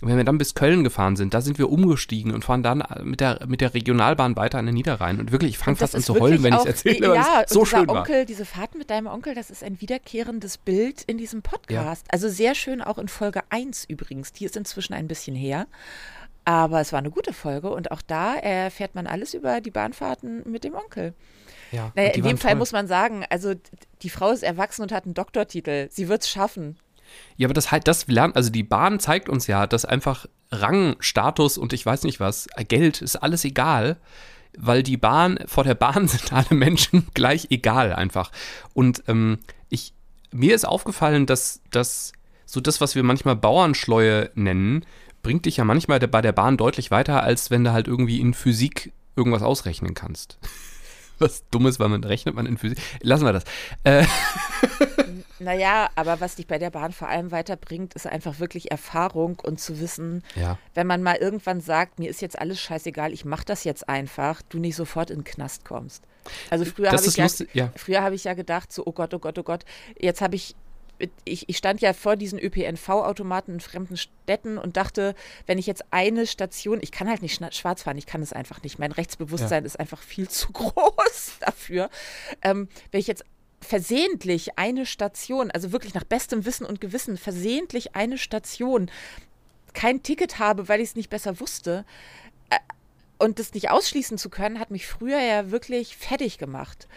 wenn 0.01 0.15
wir 0.15 0.23
dann 0.23 0.37
bis 0.37 0.55
Köln 0.55 0.85
gefahren 0.85 1.17
sind, 1.17 1.33
da 1.33 1.41
sind 1.41 1.57
wir 1.57 1.69
umgestiegen 1.69 2.33
und 2.33 2.45
fahren 2.45 2.63
dann 2.63 2.83
mit 3.03 3.19
der, 3.19 3.45
mit 3.47 3.59
der 3.59 3.73
Regionalbahn 3.73 4.37
weiter 4.37 4.57
an 4.57 4.65
den 4.65 4.75
Niederrhein. 4.75 5.19
Und 5.19 5.33
wirklich, 5.33 5.51
ich 5.51 5.57
fange 5.57 5.75
fast 5.75 5.95
an 5.95 6.01
zu 6.01 6.17
heulen, 6.17 6.41
wenn 6.41 6.53
ich 6.53 6.59
es 6.59 6.65
erzähle, 6.65 7.15
ja, 7.15 7.43
so 7.47 7.65
schön 7.65 7.89
Onkel, 7.89 8.19
war. 8.19 8.25
Diese 8.25 8.45
Fahrt 8.45 8.75
mit 8.75 8.89
deinem 8.89 9.07
Onkel, 9.07 9.35
das 9.35 9.49
ist 9.49 9.63
ein 9.63 9.81
wiederkehrendes 9.81 10.57
Bild 10.57 11.03
in 11.03 11.17
diesem 11.17 11.41
Podcast. 11.41 12.05
Ja. 12.07 12.13
Also 12.13 12.29
sehr 12.29 12.55
schön 12.55 12.81
auch 12.81 12.97
in 12.97 13.09
Folge 13.09 13.41
1 13.49 13.85
übrigens. 13.89 14.31
Die 14.31 14.45
ist 14.45 14.55
inzwischen 14.55 14.93
ein 14.93 15.09
bisschen 15.09 15.35
her. 15.35 15.67
Aber 16.49 16.81
es 16.81 16.91
war 16.91 16.97
eine 16.97 17.11
gute 17.11 17.31
Folge 17.31 17.69
und 17.69 17.91
auch 17.91 18.01
da 18.01 18.33
erfährt 18.33 18.95
man 18.95 19.05
alles 19.05 19.35
über 19.35 19.61
die 19.61 19.69
Bahnfahrten 19.69 20.49
mit 20.49 20.63
dem 20.63 20.73
Onkel. 20.73 21.13
Ja, 21.71 21.91
naja, 21.93 22.09
in 22.09 22.23
dem 22.23 22.39
Fall 22.39 22.53
toll. 22.53 22.57
muss 22.57 22.71
man 22.71 22.87
sagen, 22.87 23.23
also 23.29 23.53
die 24.01 24.09
Frau 24.09 24.31
ist 24.31 24.41
erwachsen 24.41 24.81
und 24.81 24.91
hat 24.91 25.05
einen 25.05 25.13
Doktortitel. 25.13 25.89
Sie 25.91 26.07
wird 26.07 26.23
es 26.23 26.29
schaffen. 26.31 26.79
Ja, 27.37 27.45
aber 27.45 27.53
das 27.53 27.69
halt, 27.69 27.87
das 27.87 28.07
lernt, 28.07 28.35
also 28.35 28.49
die 28.49 28.63
Bahn 28.63 28.99
zeigt 28.99 29.29
uns 29.29 29.45
ja, 29.45 29.67
dass 29.67 29.85
einfach 29.85 30.25
Rang, 30.51 30.95
Status 31.01 31.59
und 31.59 31.71
ich 31.71 31.85
weiß 31.85 32.01
nicht 32.01 32.19
was, 32.19 32.47
Geld 32.67 33.03
ist 33.03 33.17
alles 33.17 33.45
egal, 33.45 33.97
weil 34.57 34.81
die 34.81 34.97
Bahn, 34.97 35.37
vor 35.45 35.65
der 35.65 35.75
Bahn 35.75 36.07
sind 36.07 36.33
alle 36.33 36.55
Menschen 36.57 37.05
gleich 37.13 37.45
egal 37.51 37.93
einfach. 37.93 38.31
Und 38.73 39.03
ähm, 39.07 39.37
ich, 39.69 39.93
mir 40.31 40.55
ist 40.55 40.65
aufgefallen, 40.65 41.27
dass, 41.27 41.61
dass 41.69 42.11
so 42.47 42.59
das, 42.59 42.81
was 42.81 42.95
wir 42.95 43.03
manchmal 43.03 43.35
Bauernschleue 43.35 44.31
nennen, 44.33 44.83
bringt 45.21 45.45
dich 45.45 45.57
ja 45.57 45.63
manchmal 45.63 45.99
bei 45.99 46.21
der 46.21 46.31
Bahn 46.31 46.57
deutlich 46.57 46.91
weiter, 46.91 47.23
als 47.23 47.51
wenn 47.51 47.63
du 47.63 47.71
halt 47.71 47.87
irgendwie 47.87 48.19
in 48.19 48.33
Physik 48.33 48.91
irgendwas 49.15 49.43
ausrechnen 49.43 49.93
kannst. 49.93 50.37
Was 51.19 51.43
Dummes, 51.49 51.81
weil 51.81 51.89
man 51.89 52.03
rechnet 52.05 52.33
man 52.35 52.45
in 52.45 52.57
Physik. 52.57 52.79
Lassen 53.01 53.25
wir 53.25 53.33
das. 53.33 53.43
Äh. 53.83 54.05
Naja, 55.39 55.89
aber 55.95 56.19
was 56.19 56.35
dich 56.35 56.47
bei 56.47 56.57
der 56.57 56.69
Bahn 56.69 56.91
vor 56.91 57.07
allem 57.07 57.31
weiterbringt, 57.31 57.93
ist 57.93 58.05
einfach 58.05 58.39
wirklich 58.39 58.71
Erfahrung 58.71 59.39
und 59.39 59.59
zu 59.59 59.79
wissen, 59.79 60.21
ja. 60.35 60.57
wenn 60.73 60.85
man 60.85 61.01
mal 61.01 61.15
irgendwann 61.15 61.61
sagt, 61.61 61.97
mir 61.97 62.09
ist 62.09 62.21
jetzt 62.21 62.37
alles 62.37 62.59
scheißegal, 62.59 63.13
ich 63.13 63.23
mache 63.23 63.45
das 63.45 63.63
jetzt 63.63 63.87
einfach, 63.87 64.41
du 64.49 64.59
nicht 64.59 64.75
sofort 64.75 65.09
in 65.09 65.19
den 65.19 65.23
Knast 65.23 65.63
kommst. 65.63 66.03
Also 66.49 66.65
früher 66.65 66.91
habe 66.91 67.05
ich, 67.05 67.15
ja, 67.15 67.27
ja. 67.53 67.71
Früher 67.75 68.03
hab 68.03 68.11
ich 68.11 68.25
ja 68.25 68.33
gedacht, 68.33 68.71
so, 68.73 68.85
oh 68.85 68.91
Gott, 68.91 69.13
oh 69.13 69.19
Gott, 69.19 69.39
oh 69.39 69.43
Gott, 69.43 69.63
jetzt 69.97 70.21
habe 70.21 70.35
ich 70.35 70.55
ich, 71.25 71.47
ich, 71.47 71.57
stand 71.57 71.81
ja 71.81 71.93
vor 71.93 72.15
diesen 72.15 72.39
ÖPNV-Automaten 72.39 73.53
in 73.53 73.59
fremden 73.59 73.97
Städten 73.97 74.57
und 74.57 74.77
dachte, 74.77 75.15
wenn 75.45 75.57
ich 75.57 75.67
jetzt 75.67 75.85
eine 75.91 76.27
Station, 76.27 76.79
ich 76.81 76.91
kann 76.91 77.07
halt 77.07 77.21
nicht 77.21 77.41
schwarz 77.55 77.83
fahren, 77.83 77.97
ich 77.97 78.05
kann 78.05 78.21
es 78.21 78.33
einfach 78.33 78.61
nicht. 78.63 78.79
Mein 78.79 78.91
Rechtsbewusstsein 78.91 79.63
ja. 79.63 79.65
ist 79.65 79.79
einfach 79.79 80.01
viel 80.01 80.27
zu 80.29 80.51
groß 80.51 81.37
dafür. 81.39 81.89
Ähm, 82.41 82.67
wenn 82.91 82.99
ich 82.99 83.07
jetzt 83.07 83.23
versehentlich 83.61 84.57
eine 84.57 84.85
Station, 84.85 85.51
also 85.51 85.71
wirklich 85.71 85.93
nach 85.93 86.03
bestem 86.03 86.45
Wissen 86.45 86.65
und 86.65 86.81
Gewissen, 86.81 87.17
versehentlich 87.17 87.95
eine 87.95 88.17
Station 88.17 88.89
kein 89.73 90.01
Ticket 90.01 90.39
habe, 90.39 90.67
weil 90.67 90.81
ich 90.81 90.89
es 90.89 90.95
nicht 90.95 91.09
besser 91.09 91.39
wusste, 91.39 91.85
und 93.19 93.37
das 93.37 93.53
nicht 93.53 93.69
ausschließen 93.69 94.17
zu 94.17 94.29
können, 94.29 94.59
hat 94.59 94.71
mich 94.71 94.87
früher 94.87 95.19
ja 95.19 95.51
wirklich 95.51 95.97
fertig 95.97 96.37
gemacht. 96.37 96.87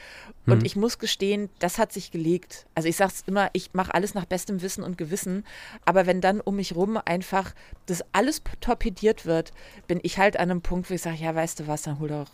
Und 0.46 0.60
mhm. 0.60 0.64
ich 0.64 0.76
muss 0.76 0.98
gestehen, 0.98 1.50
das 1.58 1.78
hat 1.78 1.92
sich 1.92 2.10
gelegt. 2.10 2.66
Also 2.74 2.88
ich 2.88 2.96
sage 2.96 3.12
es 3.14 3.22
immer, 3.26 3.50
ich 3.52 3.74
mache 3.74 3.92
alles 3.92 4.14
nach 4.14 4.24
bestem 4.24 4.62
Wissen 4.62 4.84
und 4.84 4.96
Gewissen. 4.96 5.44
Aber 5.84 6.06
wenn 6.06 6.20
dann 6.20 6.40
um 6.40 6.56
mich 6.56 6.74
rum 6.74 6.98
einfach 7.04 7.52
das 7.86 8.04
alles 8.12 8.42
torpediert 8.60 9.26
wird, 9.26 9.52
bin 9.88 10.00
ich 10.02 10.18
halt 10.18 10.36
an 10.36 10.50
einem 10.50 10.62
Punkt, 10.62 10.88
wo 10.90 10.94
ich 10.94 11.02
sage, 11.02 11.18
ja, 11.18 11.34
weißt 11.34 11.60
du 11.60 11.66
was, 11.66 11.82
dann 11.82 11.98
hol 11.98 12.08
doch, 12.08 12.30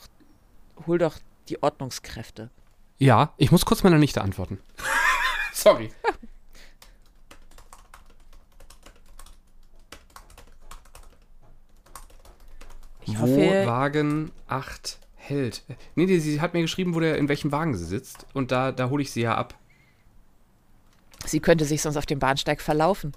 hol 0.86 0.98
doch 0.98 1.18
die 1.48 1.62
Ordnungskräfte. 1.62 2.50
Ja, 2.98 3.32
ich 3.38 3.50
muss 3.50 3.64
kurz 3.64 3.82
meiner 3.82 3.98
Nichte 3.98 4.20
antworten. 4.20 4.58
Sorry. 5.52 5.90
Ich 13.08 13.18
hoffe, 13.18 13.36
wo 13.36 13.66
Wagen 13.66 14.32
8 14.48 14.98
hält. 15.16 15.62
Nee, 15.94 16.06
nee, 16.06 16.18
sie 16.18 16.40
hat 16.40 16.52
mir 16.52 16.60
geschrieben, 16.60 16.94
wo 16.94 17.00
der, 17.00 17.16
in 17.16 17.28
welchem 17.28 17.52
Wagen 17.52 17.74
sie 17.74 17.84
sitzt. 17.84 18.26
Und 18.34 18.52
da, 18.52 18.70
da 18.70 18.90
hole 18.90 19.02
ich 19.02 19.10
sie 19.10 19.22
ja 19.22 19.34
ab. 19.34 19.54
Sie 21.24 21.40
könnte 21.40 21.64
sich 21.64 21.80
sonst 21.80 21.96
auf 21.96 22.06
dem 22.06 22.18
Bahnsteig 22.18 22.60
verlaufen. 22.60 23.12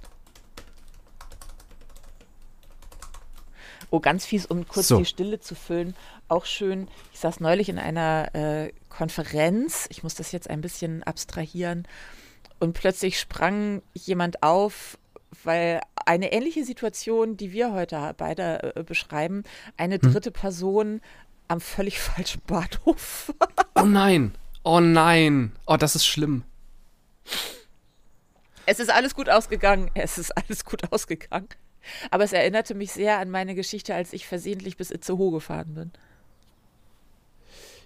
Oh, 3.89 3.99
ganz 3.99 4.25
fies, 4.25 4.45
um 4.45 4.65
kurz 4.65 4.87
so. 4.87 4.97
die 4.97 5.05
Stille 5.05 5.41
zu 5.41 5.55
füllen. 5.55 5.93
Auch 6.29 6.45
schön. 6.45 6.87
Ich 7.11 7.19
saß 7.19 7.41
neulich 7.41 7.67
in 7.67 7.77
einer 7.77 8.33
äh, 8.33 8.71
Konferenz. 8.87 9.87
Ich 9.89 10.03
muss 10.03 10.15
das 10.15 10.31
jetzt 10.31 10.49
ein 10.49 10.61
bisschen 10.61 11.03
abstrahieren. 11.03 11.85
Und 12.59 12.73
plötzlich 12.73 13.19
sprang 13.19 13.81
jemand 13.93 14.41
auf 14.41 14.97
weil 15.43 15.81
eine 16.05 16.31
ähnliche 16.31 16.63
Situation, 16.63 17.37
die 17.37 17.51
wir 17.51 17.73
heute 17.73 18.13
beide 18.17 18.75
äh, 18.75 18.83
beschreiben, 18.83 19.43
eine 19.77 19.95
hm. 19.95 20.11
dritte 20.11 20.29
hm. 20.29 20.33
Person 20.33 21.01
am 21.47 21.61
völlig 21.61 21.99
falschen 22.01 22.41
Bahnhof. 22.47 23.33
oh 23.75 23.85
nein, 23.85 24.33
oh 24.63 24.79
nein, 24.79 25.51
oh, 25.65 25.77
das 25.77 25.95
ist 25.95 26.05
schlimm. 26.05 26.43
Es 28.65 28.79
ist 28.79 28.91
alles 28.91 29.15
gut 29.15 29.29
ausgegangen, 29.29 29.89
es 29.95 30.17
ist 30.17 30.31
alles 30.37 30.65
gut 30.65 30.91
ausgegangen. 30.91 31.49
Aber 32.11 32.23
es 32.23 32.33
erinnerte 32.33 32.75
mich 32.75 32.91
sehr 32.91 33.17
an 33.17 33.29
meine 33.29 33.55
Geschichte, 33.55 33.95
als 33.95 34.13
ich 34.13 34.27
versehentlich 34.27 34.77
bis 34.77 34.91
Itzehoe 34.91 35.31
gefahren 35.31 35.73
bin. 35.73 35.91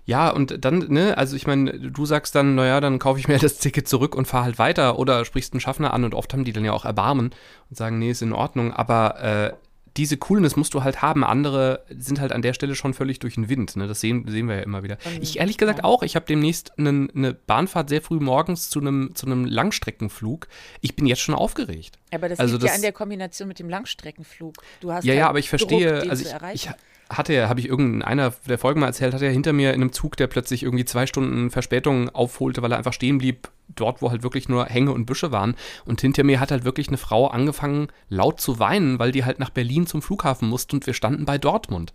Ja, 0.06 0.30
und 0.30 0.64
dann, 0.64 0.80
ne, 0.90 1.18
also 1.18 1.36
ich 1.36 1.48
meine, 1.48 1.80
du 1.80 2.06
sagst 2.06 2.36
dann, 2.36 2.56
naja, 2.56 2.80
dann 2.80 3.00
kaufe 3.00 3.20
ich 3.20 3.28
mir 3.28 3.38
das 3.40 3.58
Ticket 3.58 3.88
zurück 3.88 4.16
und 4.16 4.28
fahre 4.28 4.46
halt 4.46 4.60
weiter 4.60 5.00
oder 5.00 5.26
sprichst 5.26 5.54
einen 5.54 5.62
Schaffner 5.62 5.94
an 5.94 6.04
und 6.04 6.14
oft 6.14 6.32
haben 6.34 6.44
die 6.44 6.54
dann 6.54 6.66
ja 6.66 6.74
auch 6.74 6.86
Erbarmen 6.86 7.32
und 7.70 7.78
sagen, 7.78 8.00
nee, 8.00 8.12
ist 8.12 8.22
in 8.22 8.34
Ordnung, 8.34 8.72
aber 8.72 9.22
äh, 9.22 9.54
diese 9.98 10.18
Coolness 10.18 10.56
musst 10.56 10.74
du 10.74 10.84
halt 10.84 11.02
haben. 11.02 11.24
Andere 11.24 11.86
sind 11.90 12.20
halt 12.20 12.34
an 12.34 12.42
der 12.42 12.54
Stelle 12.54 12.76
schon 12.76 12.94
völlig 12.94 13.20
durch 13.20 13.36
den 13.36 13.48
Wind. 13.48 13.78
Ne? 13.78 13.88
Das 13.88 14.02
sehen, 14.02 14.28
sehen 14.28 14.48
wir 14.48 14.58
ja 14.58 14.62
immer 14.64 14.84
wieder. 14.84 14.98
Ich 15.22 15.40
ehrlich 15.40 15.58
gesagt 15.58 15.84
auch. 15.84 16.04
Ich 16.04 16.16
habe 16.16 16.26
demnächst 16.26 16.78
eine, 16.78 17.34
Bahnfahrt 17.34 17.90
sehr 17.90 18.02
früh 18.02 18.20
morgens 18.20 18.70
zu 18.70 18.82
einem, 18.82 19.16
zu 19.16 19.26
einem 19.26 19.46
Langstreckenflug. 19.46 20.48
Ich 20.82 20.96
bin 20.96 21.06
jetzt 21.06 21.22
schon 21.22 21.34
aufgeregt. 21.34 21.98
Aber 22.14 22.28
das 22.28 22.40
also 22.40 22.56
liegt 22.56 22.64
das, 22.64 22.72
ja 22.72 22.76
an 22.76 22.82
der 22.82 22.92
Kombination 22.92 23.48
mit 23.48 23.60
dem 23.60 23.70
Langstreckenflug. 23.70 24.56
Du 24.82 24.92
hast 24.92 25.06
ja, 25.06 25.14
ja, 25.14 25.30
aber 25.30 25.40
ich 25.40 25.48
verstehe. 25.48 26.00
Druck, 26.00 26.10
also 26.10 26.26
ich, 26.26 26.66
ich, 26.66 26.70
hatte 27.10 27.34
er, 27.34 27.50
habe 27.50 27.60
ich 27.60 27.68
irgendeiner 27.68 28.34
der 28.48 28.58
Folgen 28.58 28.80
mal 28.80 28.88
erzählt, 28.88 29.14
hat 29.14 29.22
er 29.22 29.32
hinter 29.32 29.54
mir 29.54 29.74
in 29.74 29.82
einem 29.82 29.92
Zug, 29.92 30.18
der 30.18 30.28
plötzlich 30.28 30.64
irgendwie 30.64 30.86
zwei 30.86 31.06
Stunden 31.06 31.52
Verspätung 31.52 32.10
aufholte, 32.10 32.62
weil 32.62 32.72
er 32.72 32.78
einfach 32.78 32.94
stehen 32.94 33.20
blieb, 33.20 33.50
dort, 33.70 34.02
wo 34.02 34.10
halt 34.10 34.24
wirklich 34.24 34.50
nur 34.50 34.66
Hänge 34.66 34.92
und 34.92 35.06
Büsche 35.06 35.32
waren. 35.32 35.56
Und 35.86 36.02
hinter 36.02 36.24
mir 36.24 36.40
hat 36.40 36.52
halt 36.52 36.66
wirklich 36.66 36.88
eine 36.88 36.98
Frau 36.98 37.28
angefangen, 37.28 37.88
laut 38.10 38.42
zu 38.42 38.60
weinen, 38.60 39.00
weil 39.00 39.12
die 39.12 39.26
halt 39.26 39.40
nach 39.40 39.50
Berlin 39.50 39.86
zum 39.86 40.02
Flughafen 40.02 40.50
musste 40.50 40.76
und 40.76 40.88
wir 40.88 40.94
standen 40.94 41.26
bei 41.26 41.38
Dortmund. 41.38 41.94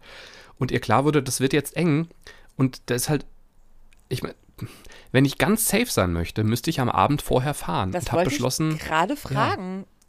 Und 0.58 0.70
ihr 0.70 0.80
klar 0.80 1.04
wurde, 1.04 1.22
das 1.22 1.40
wird 1.40 1.52
jetzt 1.52 1.76
eng. 1.76 2.08
Und 2.56 2.82
da 2.86 2.94
ist 2.94 3.08
halt, 3.08 3.26
ich 4.08 4.22
meine, 4.22 4.34
wenn 5.12 5.24
ich 5.24 5.38
ganz 5.38 5.66
safe 5.66 5.86
sein 5.86 6.12
möchte, 6.12 6.44
müsste 6.44 6.70
ich 6.70 6.80
am 6.80 6.90
Abend 6.90 7.22
vorher 7.22 7.54
fahren. 7.54 7.92
Das 7.92 8.04
und 8.04 8.12
wollte 8.12 8.30
beschlossen, 8.30 8.72
ich 8.72 8.80
gerade 8.80 9.16
fragen. 9.16 9.80
Ja, 9.80 9.99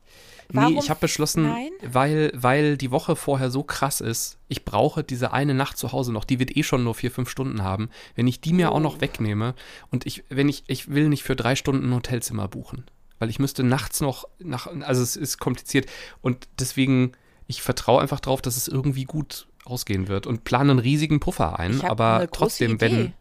Warum? 0.53 0.73
Nee, 0.73 0.79
ich 0.79 0.89
habe 0.89 0.99
beschlossen, 0.99 1.43
Nein? 1.43 1.71
weil, 1.83 2.31
weil 2.35 2.77
die 2.77 2.91
Woche 2.91 3.15
vorher 3.15 3.49
so 3.51 3.63
krass 3.63 4.01
ist, 4.01 4.37
ich 4.47 4.65
brauche 4.65 5.03
diese 5.03 5.31
eine 5.31 5.53
Nacht 5.53 5.77
zu 5.77 5.91
Hause 5.91 6.11
noch, 6.11 6.25
die 6.25 6.39
wird 6.39 6.55
eh 6.55 6.63
schon 6.63 6.83
nur 6.83 6.93
vier, 6.95 7.11
fünf 7.11 7.29
Stunden 7.29 7.63
haben. 7.63 7.89
Wenn 8.15 8.27
ich 8.27 8.41
die 8.41 8.53
mir 8.53 8.71
oh. 8.71 8.75
auch 8.75 8.79
noch 8.79 9.01
wegnehme 9.01 9.55
und 9.91 10.05
ich, 10.05 10.23
wenn 10.29 10.49
ich, 10.49 10.63
ich 10.67 10.89
will 10.89 11.09
nicht 11.09 11.23
für 11.23 11.35
drei 11.35 11.55
Stunden 11.55 11.89
ein 11.89 11.95
Hotelzimmer 11.95 12.47
buchen, 12.47 12.85
weil 13.19 13.29
ich 13.29 13.39
müsste 13.39 13.63
nachts 13.63 14.01
noch 14.01 14.27
nach, 14.39 14.67
also 14.81 15.01
es 15.01 15.15
ist 15.15 15.37
kompliziert 15.39 15.89
und 16.21 16.47
deswegen, 16.59 17.13
ich 17.47 17.61
vertraue 17.61 18.01
einfach 18.01 18.19
drauf, 18.19 18.41
dass 18.41 18.57
es 18.57 18.67
irgendwie 18.67 19.05
gut 19.05 19.47
ausgehen 19.63 20.07
wird 20.07 20.27
und 20.27 20.43
plane 20.43 20.71
einen 20.71 20.79
riesigen 20.79 21.19
Puffer 21.19 21.59
ein, 21.59 21.81
aber 21.81 22.27
trotzdem, 22.31 22.73
Idee. 22.73 22.81
wenn, 22.81 23.13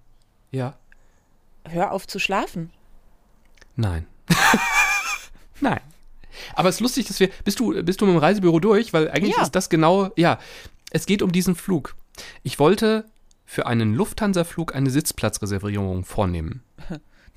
ja. 0.51 0.77
Hör 1.69 1.93
auf 1.93 2.07
zu 2.07 2.19
schlafen. 2.19 2.71
Nein. 3.77 4.07
Nein. 5.61 5.81
Aber 6.55 6.69
es 6.69 6.77
ist 6.77 6.81
lustig, 6.81 7.07
dass 7.07 7.21
wir. 7.21 7.31
Bist 7.45 7.61
du, 7.61 7.83
bist 7.83 8.01
du 8.01 8.07
mit 8.07 8.15
dem 8.15 8.19
Reisebüro 8.19 8.61
durch? 8.61 8.93
Weil 8.93 9.11
eigentlich 9.11 9.37
ja. 9.37 9.43
ist 9.43 9.53
das 9.53 9.69
genau. 9.69 10.11
Ja, 10.17 10.39
es 10.91 11.07
geht 11.07 11.23
um 11.23 11.33
diesen 11.33 11.55
Flug. 11.55 11.95
Ich 12.43 12.59
wollte 12.59 13.05
für 13.45 13.67
einen 13.67 13.95
Lufthansa-Flug 13.95 14.75
eine 14.75 14.91
Sitzplatzreservierung 14.91 16.05
vornehmen. 16.05 16.63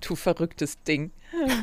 Du 0.01 0.15
verrücktes 0.15 0.83
Ding. 0.83 1.11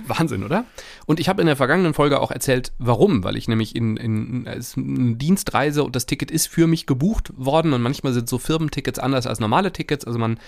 Wahnsinn, 0.06 0.44
oder? 0.44 0.64
Und 1.06 1.20
ich 1.20 1.28
habe 1.28 1.42
in 1.42 1.46
der 1.46 1.56
vergangenen 1.56 1.94
Folge 1.94 2.20
auch 2.20 2.30
erzählt, 2.30 2.72
warum, 2.78 3.22
weil 3.22 3.36
ich 3.36 3.48
nämlich 3.48 3.76
in, 3.76 3.96
in, 3.98 4.46
in 4.46 5.18
Dienstreise 5.18 5.84
und 5.84 5.94
das 5.94 6.06
Ticket 6.06 6.30
ist 6.30 6.48
für 6.48 6.66
mich 6.66 6.86
gebucht 6.86 7.32
worden 7.36 7.74
und 7.74 7.82
manchmal 7.82 8.12
sind 8.12 8.28
so 8.28 8.38
Firmentickets 8.38 8.98
anders 8.98 9.26
als 9.26 9.40
normale 9.40 9.72
Tickets. 9.72 10.06
Also 10.06 10.18
man 10.18 10.40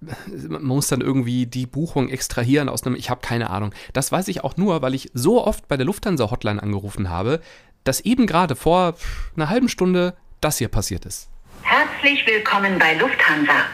man 0.00 0.62
muss 0.62 0.88
dann 0.88 1.00
irgendwie 1.00 1.46
die 1.46 1.66
Buchung 1.66 2.08
extrahieren 2.08 2.68
aus 2.68 2.84
einem, 2.84 2.96
ich 2.96 3.10
habe 3.10 3.20
keine 3.20 3.50
Ahnung. 3.50 3.74
Das 3.92 4.12
weiß 4.12 4.28
ich 4.28 4.44
auch 4.44 4.56
nur, 4.56 4.82
weil 4.82 4.94
ich 4.94 5.10
so 5.14 5.44
oft 5.44 5.68
bei 5.68 5.76
der 5.76 5.86
Lufthansa 5.86 6.30
Hotline 6.30 6.62
angerufen 6.62 7.10
habe, 7.10 7.40
dass 7.84 8.00
eben 8.00 8.26
gerade 8.26 8.56
vor 8.56 8.94
einer 9.36 9.48
halben 9.48 9.68
Stunde 9.68 10.14
das 10.40 10.58
hier 10.58 10.68
passiert 10.68 11.04
ist. 11.06 11.28
Herzlich 11.62 12.26
willkommen 12.26 12.78
bei 12.78 12.94
Lufthansa. 12.94 13.64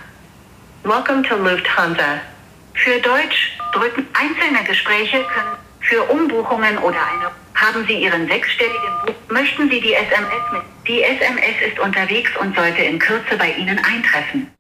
Welcome 0.85 1.23
to 1.23 1.37
Lufthansa. 1.37 2.21
Für 2.75 3.01
Deutsch 3.01 3.59
drücken 3.73 4.07
einzelne 4.15 4.65
Gespräche 4.67 5.23
können 5.25 5.57
für 5.81 6.03
Umbuchungen 6.05 6.79
oder 6.79 6.97
eine 6.97 7.31
Haben 7.55 7.87
Sie 7.87 8.03
Ihren 8.03 8.27
sechsstelligen 8.27 8.95
Buch? 9.07 9.15
Möchten 9.29 9.71
Sie 9.71 9.81
die 9.81 9.95
SMS 9.95 10.53
mit? 10.53 10.63
Die 10.89 11.03
SMS 11.03 11.55
ist 11.69 11.79
unterwegs 11.79 12.31
und 12.41 12.57
sollte 12.57 12.83
in 12.83 12.99
Kürze 12.99 13.37
bei 13.39 13.53
Ihnen 13.53 13.79
eintreffen. 13.79 14.54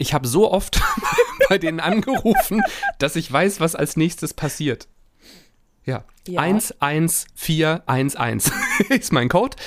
Ich 0.00 0.14
habe 0.14 0.26
so 0.26 0.50
oft 0.50 0.80
bei 1.50 1.58
denen 1.58 1.78
angerufen, 1.78 2.62
dass 2.98 3.16
ich 3.16 3.30
weiß, 3.30 3.60
was 3.60 3.74
als 3.74 3.98
nächstes 3.98 4.32
passiert. 4.32 4.88
Ja, 5.84 6.04
Ja. 6.26 6.40
11411 6.40 8.50
ist 8.88 9.12
mein 9.12 9.28
Code, 9.28 9.58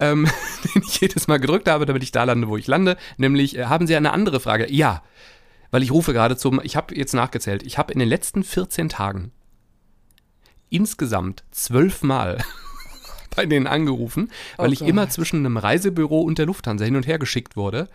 ähm, 0.00 0.26
den 0.74 0.82
ich 0.82 1.02
jedes 1.02 1.28
Mal 1.28 1.40
gedrückt 1.40 1.68
habe, 1.68 1.84
damit 1.84 2.02
ich 2.02 2.10
da 2.10 2.24
lande, 2.24 2.48
wo 2.48 2.56
ich 2.56 2.68
lande. 2.68 2.96
Nämlich, 3.18 3.58
äh, 3.58 3.66
haben 3.66 3.86
Sie 3.86 3.94
eine 3.94 4.12
andere 4.12 4.40
Frage? 4.40 4.72
Ja, 4.72 5.02
weil 5.70 5.82
ich 5.82 5.92
rufe 5.92 6.14
gerade 6.14 6.38
zum, 6.38 6.58
ich 6.62 6.74
habe 6.74 6.96
jetzt 6.96 7.12
nachgezählt, 7.12 7.62
ich 7.62 7.76
habe 7.76 7.92
in 7.92 7.98
den 7.98 8.08
letzten 8.08 8.44
14 8.44 8.88
Tagen 8.88 9.30
insgesamt 10.70 11.44
zwölfmal 11.50 12.38
bei 13.34 13.46
denen 13.46 13.66
angerufen, 13.66 14.30
weil 14.56 14.70
Oh 14.70 14.72
ich 14.72 14.82
immer 14.82 15.08
zwischen 15.08 15.40
einem 15.40 15.56
Reisebüro 15.56 16.20
und 16.20 16.38
der 16.38 16.46
Lufthansa 16.46 16.84
hin 16.84 16.96
und 16.96 17.06
her 17.06 17.18
geschickt 17.18 17.56
wurde. 17.56 17.88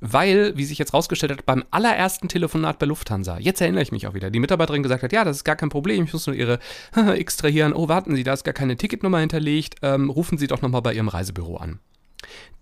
Weil, 0.00 0.56
wie 0.56 0.64
sich 0.64 0.78
jetzt 0.78 0.92
rausgestellt 0.92 1.32
hat, 1.32 1.46
beim 1.46 1.64
allerersten 1.70 2.28
Telefonat 2.28 2.78
bei 2.78 2.86
Lufthansa, 2.86 3.38
jetzt 3.38 3.60
erinnere 3.60 3.82
ich 3.82 3.92
mich 3.92 4.06
auch 4.06 4.14
wieder, 4.14 4.30
die 4.30 4.40
Mitarbeiterin 4.40 4.82
gesagt 4.82 5.02
hat, 5.02 5.12
ja, 5.12 5.24
das 5.24 5.38
ist 5.38 5.44
gar 5.44 5.56
kein 5.56 5.68
Problem, 5.70 6.04
ich 6.04 6.12
muss 6.12 6.26
nur 6.26 6.36
Ihre 6.36 6.58
extrahieren. 7.14 7.72
Oh, 7.72 7.88
warten 7.88 8.14
Sie, 8.14 8.24
da 8.24 8.32
ist 8.32 8.44
gar 8.44 8.54
keine 8.54 8.76
Ticketnummer 8.76 9.20
hinterlegt, 9.20 9.76
ähm, 9.82 10.10
rufen 10.10 10.36
Sie 10.36 10.46
doch 10.46 10.62
nochmal 10.62 10.82
bei 10.82 10.94
Ihrem 10.94 11.08
Reisebüro 11.08 11.56
an. 11.56 11.78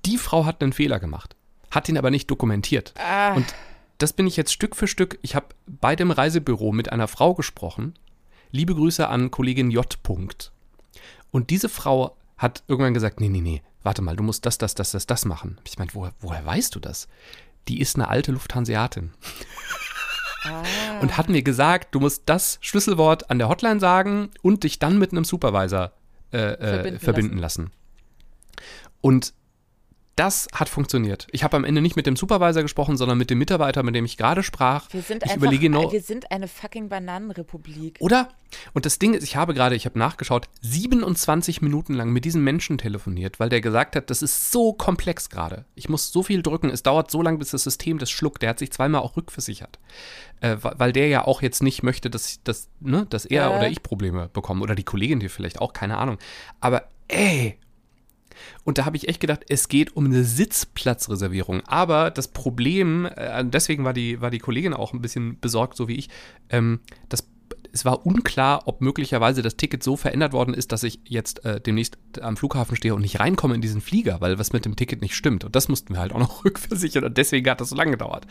Die 0.05 0.19
Frau 0.19 0.45
hat 0.45 0.63
einen 0.63 0.73
Fehler 0.73 1.01
gemacht, 1.01 1.37
hat 1.71 1.89
ihn 1.89 1.99
aber 1.99 2.11
nicht 2.11 2.31
dokumentiert. 2.31 2.95
Ah. 2.99 3.35
Und 3.35 3.47
das 3.99 4.13
bin 4.13 4.27
ich 4.27 4.37
jetzt 4.37 4.53
Stück 4.53 4.77
für 4.77 4.87
Stück, 4.87 5.19
ich 5.23 5.35
habe 5.35 5.47
bei 5.67 5.97
dem 5.97 6.11
Reisebüro 6.11 6.73
mit 6.73 6.93
einer 6.93 7.09
Frau 7.09 7.35
gesprochen, 7.35 7.95
liebe 8.51 8.75
Grüße 8.75 9.09
an 9.09 9.31
Kollegin 9.31 9.71
J. 9.71 9.87
Und 11.31 11.51
diese 11.51 11.69
Frau 11.69 12.17
hat 12.37 12.63
irgendwann 12.69 12.95
gesagt, 12.95 13.21
nee, 13.21 13.29
nee, 13.29 13.41
nee, 13.41 13.63
warte 13.83 14.03
mal, 14.03 14.17
du 14.17 14.23
musst 14.23 14.47
das, 14.47 14.59
das, 14.59 14.75
das, 14.75 14.93
das, 14.93 15.07
das 15.07 15.25
machen. 15.25 15.59
Ich 15.67 15.79
meine, 15.79 15.93
woher, 15.95 16.13
woher 16.21 16.45
weißt 16.45 16.75
du 16.75 16.81
das? 16.81 17.09
Die 17.69 17.81
ist 17.81 17.97
eine 17.97 18.09
alte 18.09 18.33
Lufthanseatin. 18.33 19.13
Und 21.01 21.17
hat 21.17 21.29
mir 21.29 21.43
gesagt, 21.43 21.95
du 21.95 22.01
musst 22.01 22.23
das 22.27 22.59
Schlüsselwort 22.61 23.31
an 23.31 23.39
der 23.39 23.49
Hotline 23.49 23.79
sagen 23.79 24.31
und 24.43 24.65
dich 24.65 24.81
dann 24.81 24.99
mit 24.99 25.13
einem 25.13 25.23
Supervisor 25.23 25.93
äh, 26.33 26.39
äh, 26.39 26.57
Verbinden 26.57 26.99
verbinden, 26.99 27.39
lassen. 27.39 27.71
Und 29.01 29.35
das 30.17 30.47
hat 30.53 30.69
funktioniert. 30.69 31.27
Ich 31.33 31.43
habe 31.43 31.57
am 31.57 31.65
Ende 31.65 31.81
nicht 31.81 31.97
mit 31.97 32.07
dem 32.07 32.17
Supervisor 32.17 32.63
gesprochen, 32.63 32.97
sondern 32.97 33.17
mit 33.17 33.31
dem 33.31 33.39
Mitarbeiter, 33.39 33.83
mit 33.83 33.95
dem 33.95 34.05
ich 34.05 34.17
gerade 34.19 34.43
sprach. 34.43 34.93
Wir 34.93 35.01
sind 35.01 35.23
ich 35.25 35.31
einfach, 35.31 35.37
überlege 35.37 35.63
genau, 35.63 35.91
wir 35.91 36.03
sind 36.03 36.31
eine 36.31 36.49
fucking 36.49 36.89
Bananenrepublik. 36.91 37.97
oder? 38.01 38.29
Und 38.75 38.85
das 38.85 38.99
Ding 38.99 39.15
ist, 39.15 39.23
ich 39.25 39.37
habe 39.37 39.55
gerade, 39.55 39.75
ich 39.75 39.87
habe 39.87 39.99
nachgeschaut, 39.99 40.49
27 40.61 41.63
Minuten 41.63 41.95
lang 41.95 42.11
mit 42.11 42.27
diesem 42.27 42.45
Menschen 42.45 42.77
telefoniert, 42.77 43.41
weil 43.41 43.49
der 43.49 43.63
gesagt 43.63 43.97
hat, 43.97 44.11
das 44.11 44.21
ist 44.21 44.53
so 44.53 44.75
komplex 44.75 45.31
gerade. 45.31 45.65
Ich 45.75 45.89
muss 45.89 46.13
so 46.13 46.23
viel 46.23 46.43
drücken, 46.43 46.69
es 46.69 46.83
dauert 46.83 47.11
so 47.11 47.23
lange, 47.23 47.39
bis 47.39 47.53
das 47.53 47.63
System 47.63 47.97
das 47.99 48.11
schluckt. 48.11 48.43
Der 48.43 48.51
hat 48.51 48.59
sich 48.59 48.71
zweimal 48.71 49.01
auch 49.01 49.17
rückversichert. 49.17 49.79
Äh, 50.41 50.57
weil 50.61 50.93
der 50.93 51.09
ja 51.09 51.25
auch 51.27 51.41
jetzt 51.41 51.63
nicht 51.63 51.83
möchte, 51.83 52.11
dass, 52.11 52.43
dass, 52.45 52.69
ne, 52.81 53.07
dass 53.09 53.25
er 53.25 53.51
Äh. 53.51 53.57
oder 53.57 53.69
ich 53.71 53.83
Probleme 53.83 54.29
bekommen. 54.29 54.61
Oder 54.61 54.75
die 54.75 54.85
Kollegin 54.85 55.21
hier 55.21 55.31
vielleicht 55.31 55.61
auch, 55.61 55.73
keine 55.73 55.97
Ahnung. 55.97 56.19
Aber 56.61 56.89
ey, 57.09 57.59
und 58.65 58.79
da 58.79 58.85
habe 58.85 58.97
ich 58.97 59.09
echt 59.09 59.21
gedacht, 59.21 59.45
es 59.49 59.69
geht 59.69 59.97
um 59.97 60.07
eine 60.07 60.25
Sitzplatzreservierung. 60.25 61.63
Aber 61.67 62.11
das 62.11 62.29
Problem, 62.29 63.07
äh, 63.07 63.45
deswegen 63.45 63.85
war 63.85 63.93
die, 63.93 64.21
war 64.21 64.31
die 64.31 64.39
Kollegin 64.39 64.75
auch 64.75 64.93
ein 64.93 65.03
bisschen 65.03 65.39
besorgt, 65.41 65.77
so 65.77 65.89
wie 65.89 65.97
ich, 65.97 66.09
ähm, 66.51 66.81
das, 67.09 67.29
es 67.73 67.85
war 67.85 68.07
unklar, 68.07 68.63
ob 68.67 68.81
möglicherweise 68.81 69.43
das 69.43 69.57
Ticket 69.57 69.83
so 69.83 69.97
verändert 69.97 70.33
worden 70.33 70.55
ist, 70.55 70.73
dass 70.73 70.83
ich 70.83 71.01
jetzt 71.05 71.45
äh, 71.45 71.61
demnächst 71.61 71.99
am 72.21 72.37
Flughafen 72.37 72.77
stehe 72.77 72.95
und 72.95 73.01
nicht 73.01 73.21
reinkomme 73.21 73.55
in 73.55 73.61
diesen 73.61 73.81
Flieger, 73.81 74.21
weil 74.21 74.39
was 74.39 74.53
mit 74.53 74.65
dem 74.65 74.77
Ticket 74.77 75.01
nicht 75.01 75.15
stimmt. 75.15 75.45
Und 75.45 75.57
das 75.57 75.69
mussten 75.69 75.95
wir 75.95 76.01
halt 76.01 76.13
auch 76.13 76.19
noch 76.19 76.45
rückversichern 76.45 77.05
und 77.05 77.17
deswegen 77.17 77.49
hat 77.51 77.61
das 77.61 77.71
so 77.71 77.77
lange 77.77 77.93
gedauert. 77.93 78.27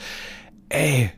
Ey. 0.70 1.12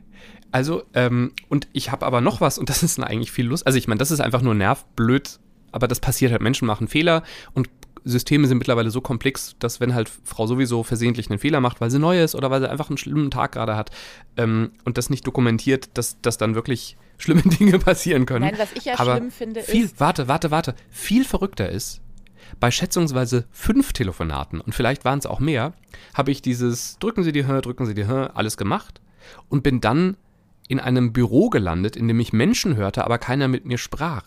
Also, 0.50 0.84
ähm, 0.94 1.32
und 1.48 1.68
ich 1.72 1.90
habe 1.90 2.06
aber 2.06 2.20
noch 2.20 2.40
was, 2.40 2.58
und 2.58 2.70
das 2.70 2.84
ist 2.84 3.00
eigentlich 3.00 3.32
viel 3.32 3.46
Lust. 3.46 3.66
Also, 3.66 3.76
ich 3.76 3.88
meine, 3.88 3.98
das 3.98 4.12
ist 4.12 4.20
einfach 4.20 4.40
nur 4.40 4.54
nervblöd, 4.54 5.40
aber 5.72 5.88
das 5.88 5.98
passiert 5.98 6.30
halt. 6.30 6.42
Menschen 6.42 6.66
machen 6.66 6.86
Fehler 6.86 7.24
und 7.54 7.68
Systeme 8.04 8.46
sind 8.46 8.58
mittlerweile 8.58 8.90
so 8.90 9.00
komplex, 9.00 9.56
dass 9.58 9.80
wenn 9.80 9.94
halt 9.94 10.10
Frau 10.24 10.46
sowieso 10.46 10.82
versehentlich 10.82 11.30
einen 11.30 11.38
Fehler 11.38 11.60
macht, 11.60 11.80
weil 11.80 11.90
sie 11.90 11.98
neu 11.98 12.22
ist 12.22 12.34
oder 12.34 12.50
weil 12.50 12.60
sie 12.60 12.68
einfach 12.70 12.88
einen 12.90 12.98
schlimmen 12.98 13.30
Tag 13.30 13.52
gerade 13.52 13.76
hat 13.76 13.90
ähm, 14.36 14.72
und 14.84 14.98
das 14.98 15.08
nicht 15.10 15.26
dokumentiert, 15.26 15.88
dass, 15.94 16.20
dass 16.20 16.36
dann 16.36 16.54
wirklich 16.54 16.96
schlimme 17.18 17.42
Dinge 17.42 17.78
passieren 17.78 18.26
können. 18.26 18.44
Nein, 18.44 18.58
was 18.58 18.72
ich 18.74 18.84
ja 18.84 18.98
Aber 18.98 19.16
schlimm 19.16 19.30
finde, 19.30 19.62
viel, 19.62 19.84
ist- 19.86 20.00
Warte, 20.00 20.28
warte, 20.28 20.50
warte. 20.50 20.74
Viel 20.90 21.24
verrückter 21.24 21.68
ist, 21.70 22.00
bei 22.60 22.70
schätzungsweise 22.70 23.46
fünf 23.50 23.92
Telefonaten, 23.92 24.60
und 24.60 24.74
vielleicht 24.74 25.04
waren 25.04 25.18
es 25.18 25.26
auch 25.26 25.40
mehr, 25.40 25.72
habe 26.12 26.30
ich 26.30 26.42
dieses 26.42 26.98
drücken 26.98 27.24
Sie 27.24 27.32
die 27.32 27.46
Hör, 27.46 27.62
drücken 27.62 27.86
Sie 27.86 27.94
die 27.94 28.06
Hör, 28.06 28.36
alles 28.36 28.56
gemacht 28.56 29.00
und 29.48 29.62
bin 29.62 29.80
dann 29.80 30.16
in 30.68 30.78
einem 30.80 31.12
Büro 31.12 31.48
gelandet, 31.50 31.96
in 31.96 32.06
dem 32.08 32.20
ich 32.20 32.32
Menschen 32.32 32.76
hörte, 32.76 33.04
aber 33.04 33.18
keiner 33.18 33.48
mit 33.48 33.64
mir 33.64 33.78
sprach. 33.78 34.24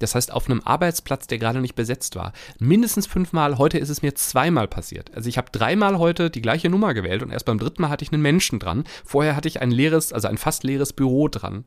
Das 0.00 0.16
heißt, 0.16 0.32
auf 0.32 0.46
einem 0.46 0.60
Arbeitsplatz, 0.64 1.28
der 1.28 1.38
gerade 1.38 1.60
nicht 1.60 1.76
besetzt 1.76 2.16
war. 2.16 2.32
Mindestens 2.58 3.06
fünfmal, 3.06 3.58
heute 3.58 3.78
ist 3.78 3.90
es 3.90 4.02
mir 4.02 4.14
zweimal 4.16 4.66
passiert. 4.66 5.14
Also 5.14 5.28
ich 5.28 5.38
habe 5.38 5.52
dreimal 5.52 5.98
heute 5.98 6.30
die 6.30 6.42
gleiche 6.42 6.68
Nummer 6.68 6.92
gewählt 6.94 7.22
und 7.22 7.30
erst 7.30 7.44
beim 7.46 7.58
dritten 7.58 7.82
Mal 7.82 7.90
hatte 7.90 8.04
ich 8.04 8.12
einen 8.12 8.22
Menschen 8.22 8.58
dran. 8.58 8.84
Vorher 9.04 9.36
hatte 9.36 9.46
ich 9.46 9.60
ein 9.60 9.70
leeres, 9.70 10.12
also 10.12 10.26
ein 10.26 10.38
fast 10.38 10.64
leeres 10.64 10.92
Büro 10.92 11.28
dran. 11.28 11.64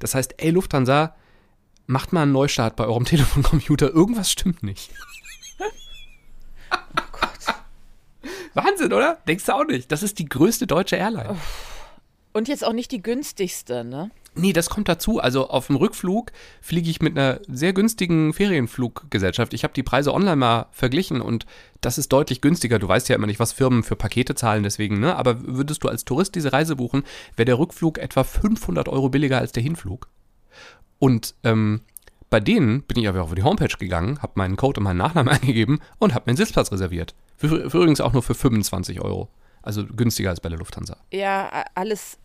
Das 0.00 0.14
heißt, 0.14 0.34
ey 0.38 0.50
Lufthansa, 0.50 1.14
macht 1.86 2.12
mal 2.12 2.22
einen 2.22 2.32
Neustart 2.32 2.76
bei 2.76 2.86
eurem 2.86 3.04
Telefoncomputer. 3.06 3.90
Irgendwas 3.90 4.30
stimmt 4.30 4.62
nicht. 4.62 4.90
Wahnsinn, 8.54 8.92
oder? 8.94 9.18
Denkst 9.28 9.44
du 9.44 9.52
auch 9.54 9.66
nicht? 9.66 9.92
Das 9.92 10.02
ist 10.02 10.18
die 10.18 10.24
größte 10.24 10.66
deutsche 10.66 10.96
Airline. 10.96 11.36
Und 12.32 12.48
jetzt 12.48 12.64
auch 12.64 12.72
nicht 12.72 12.90
die 12.90 13.02
günstigste, 13.02 13.84
ne? 13.84 14.10
Nee, 14.36 14.52
das 14.52 14.68
kommt 14.68 14.88
dazu. 14.88 15.18
Also 15.18 15.48
auf 15.48 15.68
dem 15.68 15.76
Rückflug 15.76 16.30
fliege 16.60 16.90
ich 16.90 17.00
mit 17.00 17.16
einer 17.16 17.40
sehr 17.48 17.72
günstigen 17.72 18.32
Ferienfluggesellschaft. 18.32 19.54
Ich 19.54 19.64
habe 19.64 19.72
die 19.74 19.82
Preise 19.82 20.12
online 20.12 20.36
mal 20.36 20.66
verglichen 20.72 21.20
und 21.20 21.46
das 21.80 21.96
ist 21.98 22.12
deutlich 22.12 22.42
günstiger. 22.42 22.78
Du 22.78 22.86
weißt 22.86 23.08
ja 23.08 23.16
immer 23.16 23.26
nicht, 23.26 23.40
was 23.40 23.52
Firmen 23.52 23.82
für 23.82 23.96
Pakete 23.96 24.34
zahlen, 24.34 24.62
deswegen, 24.62 25.00
ne? 25.00 25.16
Aber 25.16 25.40
würdest 25.42 25.82
du 25.84 25.88
als 25.88 26.04
Tourist 26.04 26.34
diese 26.34 26.52
Reise 26.52 26.76
buchen, 26.76 27.02
wäre 27.34 27.46
der 27.46 27.58
Rückflug 27.58 27.98
etwa 27.98 28.24
500 28.24 28.88
Euro 28.88 29.08
billiger 29.08 29.38
als 29.38 29.52
der 29.52 29.62
Hinflug. 29.62 30.08
Und 30.98 31.34
ähm, 31.42 31.80
bei 32.28 32.40
denen 32.40 32.82
bin 32.82 32.98
ich 32.98 33.08
aber 33.08 33.22
auf 33.22 33.34
die 33.34 33.42
Homepage 33.42 33.76
gegangen, 33.78 34.20
habe 34.20 34.32
meinen 34.36 34.56
Code 34.56 34.80
und 34.80 34.84
meinen 34.84 34.98
Nachnamen 34.98 35.28
eingegeben 35.32 35.80
und 35.98 36.14
habe 36.14 36.24
mir 36.26 36.30
einen 36.30 36.36
Sitzplatz 36.36 36.70
reserviert. 36.72 37.14
Für, 37.36 37.48
für 37.70 37.78
übrigens 37.78 38.00
auch 38.00 38.12
nur 38.12 38.22
für 38.22 38.34
25 38.34 39.00
Euro. 39.00 39.28
Also 39.62 39.84
günstiger 39.84 40.30
als 40.30 40.40
bei 40.40 40.48
der 40.48 40.58
Lufthansa. 40.58 40.96
Ja, 41.10 41.64
alles. 41.74 42.18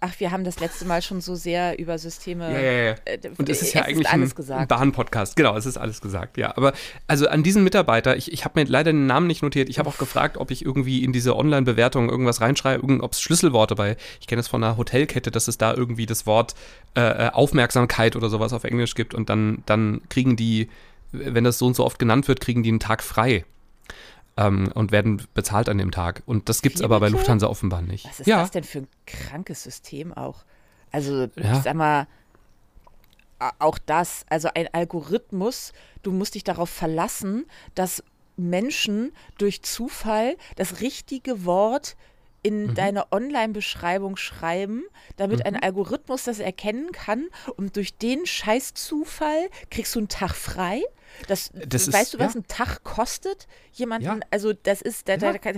Ach, 0.00 0.12
wir 0.18 0.30
haben 0.30 0.44
das 0.44 0.60
letzte 0.60 0.84
Mal 0.84 1.02
schon 1.02 1.20
so 1.20 1.34
sehr 1.34 1.76
über 1.76 1.98
Systeme. 1.98 2.52
Ja, 2.52 2.60
ja, 2.60 2.72
ja. 2.72 2.94
äh, 3.04 3.18
Und 3.36 3.48
es 3.48 3.62
ist 3.62 3.74
ja 3.74 3.82
eigentlich 3.82 4.08
alles 4.08 4.30
ein 4.30 4.36
gesagt. 4.36 4.68
Bahn-Podcast. 4.68 5.34
Genau, 5.34 5.56
es 5.56 5.66
ist 5.66 5.76
alles 5.76 6.00
gesagt, 6.00 6.36
ja. 6.36 6.56
Aber 6.56 6.72
also 7.08 7.26
an 7.26 7.42
diesen 7.42 7.64
Mitarbeiter, 7.64 8.16
ich, 8.16 8.32
ich 8.32 8.44
habe 8.44 8.60
mir 8.60 8.66
leider 8.70 8.92
den 8.92 9.06
Namen 9.06 9.26
nicht 9.26 9.42
notiert. 9.42 9.68
Ich 9.68 9.80
habe 9.80 9.88
auch 9.88 9.98
gefragt, 9.98 10.36
ob 10.36 10.52
ich 10.52 10.64
irgendwie 10.64 11.02
in 11.02 11.12
diese 11.12 11.34
Online-Bewertung 11.34 12.10
irgendwas 12.10 12.40
reinschreibe, 12.40 13.02
ob 13.02 13.12
es 13.12 13.20
Schlüsselworte 13.20 13.74
bei, 13.74 13.96
ich 14.20 14.28
kenne 14.28 14.38
es 14.38 14.46
von 14.46 14.62
einer 14.62 14.76
Hotelkette, 14.76 15.32
dass 15.32 15.48
es 15.48 15.58
da 15.58 15.74
irgendwie 15.74 16.06
das 16.06 16.26
Wort 16.26 16.54
äh, 16.96 17.00
äh, 17.00 17.30
Aufmerksamkeit 17.30 18.14
oder 18.14 18.28
sowas 18.28 18.52
auf 18.52 18.62
Englisch 18.62 18.94
gibt 18.94 19.14
und 19.14 19.28
dann, 19.28 19.64
dann 19.66 20.02
kriegen 20.10 20.36
die, 20.36 20.68
wenn 21.10 21.42
das 21.42 21.58
so 21.58 21.66
und 21.66 21.74
so 21.74 21.84
oft 21.84 21.98
genannt 21.98 22.28
wird, 22.28 22.40
kriegen 22.40 22.62
die 22.62 22.70
einen 22.70 22.78
Tag 22.80 23.02
frei. 23.02 23.44
Ähm, 24.38 24.70
und 24.74 24.92
werden 24.92 25.22
bezahlt 25.34 25.68
an 25.68 25.78
dem 25.78 25.90
Tag. 25.90 26.22
Und 26.24 26.48
das 26.48 26.62
gibt's 26.62 26.80
Wie 26.80 26.84
aber 26.84 27.00
bei? 27.00 27.08
Lufthansa 27.08 27.48
offenbar 27.48 27.82
nicht. 27.82 28.06
Was 28.06 28.20
ist 28.20 28.26
ja, 28.26 28.40
das 28.40 28.50
denn 28.52 28.64
für 28.64 28.78
ein 28.78 28.88
krankes 29.06 29.64
System 29.64 30.12
auch? 30.14 30.44
Also, 30.92 31.28
Ja. 31.36 31.56
ich 31.56 31.62
sag 31.62 31.74
mal, 31.74 32.06
auch 33.58 33.78
das, 33.78 34.24
also 34.28 34.48
ein 34.54 34.68
Algorithmus, 34.72 35.72
du 36.02 36.12
musst 36.12 36.34
dich 36.34 36.44
darauf 36.44 36.70
verlassen, 36.70 37.46
dass 37.74 38.02
Menschen 38.36 39.12
durch 39.38 39.62
Zufall 39.62 40.36
das 40.56 40.80
richtige 40.80 41.44
Wort 41.44 41.96
in 42.42 42.74
deine 42.74 43.10
Online-Beschreibung 43.12 44.16
schreiben, 44.16 44.84
damit 45.16 45.44
ein 45.44 45.56
Algorithmus 45.56 46.24
das 46.24 46.38
erkennen 46.38 46.92
kann 46.92 47.26
und 47.56 47.76
durch 47.76 47.96
den 47.96 48.26
Scheißzufall 48.26 49.48
kriegst 49.70 49.94
du 49.94 49.98
einen 49.98 50.08
Tag 50.08 50.34
frei. 50.34 50.82
Das, 51.26 51.50
Das 51.54 51.88
ist- 51.88 51.92
weißt 51.94 52.14
du, 52.14 52.18
was 52.18 52.34
ja. 52.34 52.40
ein 52.40 52.46
Tag 52.46 52.82
kostet? 52.84 53.46
Jemanden, 53.72 54.06
Ja. 54.06 54.20
also 54.30 54.52
das 54.52 54.82
ist, 54.82 55.08
da, 55.08 55.16
da, 55.16 55.32
da, 55.32 55.50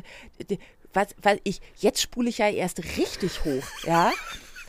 was, 0.93 1.09
was 1.23 1.39
ich, 1.45 1.61
jetzt 1.77 2.01
spule 2.01 2.29
ich 2.29 2.39
ja 2.39 2.49
erst 2.49 2.81
richtig 2.99 3.45
hoch, 3.45 3.65
ja. 3.85 4.13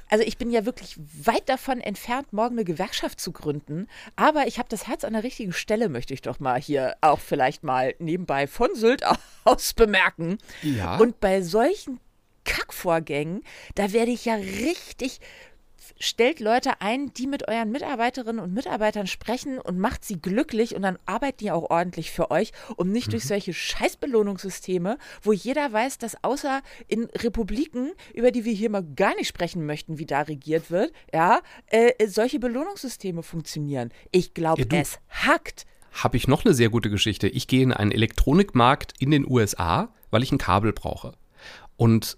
Also 0.10 0.26
ich 0.26 0.38
bin 0.38 0.52
ja 0.52 0.66
wirklich 0.66 0.98
weit 1.24 1.48
davon 1.48 1.80
entfernt, 1.80 2.34
morgen 2.34 2.56
eine 2.56 2.66
Gewerkschaft 2.66 3.22
zu 3.22 3.32
gründen. 3.32 3.88
Aber 4.18 4.46
ich 4.46 4.60
habe 4.60 4.68
das 4.68 4.86
Herz 4.88 5.06
an 5.06 5.14
der 5.14 5.24
richtigen 5.24 5.54
Stelle, 5.54 5.88
möchte 5.88 6.14
ich 6.14 6.22
doch 6.22 6.42
mal 6.42 6.60
hier 6.62 6.98
auch 7.00 7.20
vielleicht 7.22 7.64
mal 7.64 7.96
nebenbei 7.98 8.46
von 8.46 8.76
Sylt 8.76 9.04
aus 9.46 9.74
bemerken. 9.74 10.38
Ja. 10.64 10.98
Und 10.98 11.22
bei 11.22 11.42
solchen 11.42 12.02
Kackvorgängen, 12.44 13.44
da 13.76 13.94
werde 13.94 14.12
ich 14.12 14.26
ja 14.26 14.36
richtig 14.36 15.20
stellt 16.00 16.40
Leute 16.40 16.82
ein, 16.82 17.14
die 17.14 17.28
mit 17.28 17.48
euren 17.48 17.72
Mitarbeiterinnen 17.72 18.44
und 18.44 18.54
Mitarbeitern 18.54 19.08
sprechen 19.08 19.60
und 19.60 19.80
macht 19.80 20.06
sie 20.06 20.22
glücklich 20.22 20.76
und 20.76 20.82
dann 20.82 20.98
arbeiten 21.06 21.38
die 21.40 21.52
auch 21.52 21.70
ordentlich 21.70 22.12
für 22.12 22.32
euch 22.32 22.52
und 22.76 22.92
nicht 22.92 23.08
mhm. 23.08 23.12
durch 23.12 23.26
solche 23.26 23.54
Scheißbelohnungssysteme, 23.54 24.98
wo 25.22 25.32
jeder 25.32 25.72
weiß, 25.72 25.98
dass 25.98 26.24
außer 26.24 26.62
in 26.88 27.06
Republiken, 27.06 27.92
über 28.14 28.32
die 28.32 28.46
wir 28.46 28.54
hier 28.54 28.70
mal 28.70 28.84
gar 28.84 29.16
nicht 29.16 29.28
sprechen 29.28 29.66
möchten, 29.66 29.98
wie 29.98 30.06
da 30.06 30.22
regiert 30.22 30.72
wird, 30.72 30.92
ja, 31.14 31.42
äh, 31.68 32.08
solche 32.08 32.40
Belohnungssysteme 32.40 33.24
funktionieren. 33.24 33.92
Ich 34.12 34.34
glaube, 34.34 34.66
ja, 34.72 34.80
es 34.80 35.00
hackt. 35.10 35.66
Habe 35.92 36.18
ich 36.18 36.28
noch 36.28 36.46
eine 36.46 36.54
sehr 36.54 36.70
gute 36.70 36.90
Geschichte. 36.90 37.28
Ich 37.28 37.48
gehe 37.48 37.64
in 37.64 37.74
einen 37.74 37.92
Elektronikmarkt 37.92 38.94
in 39.00 39.12
den 39.12 39.30
USA, 39.30 39.94
weil 40.10 40.24
ich 40.24 40.32
ein 40.32 40.38
Kabel 40.38 40.72
brauche. 40.72 41.14
Und 41.76 42.18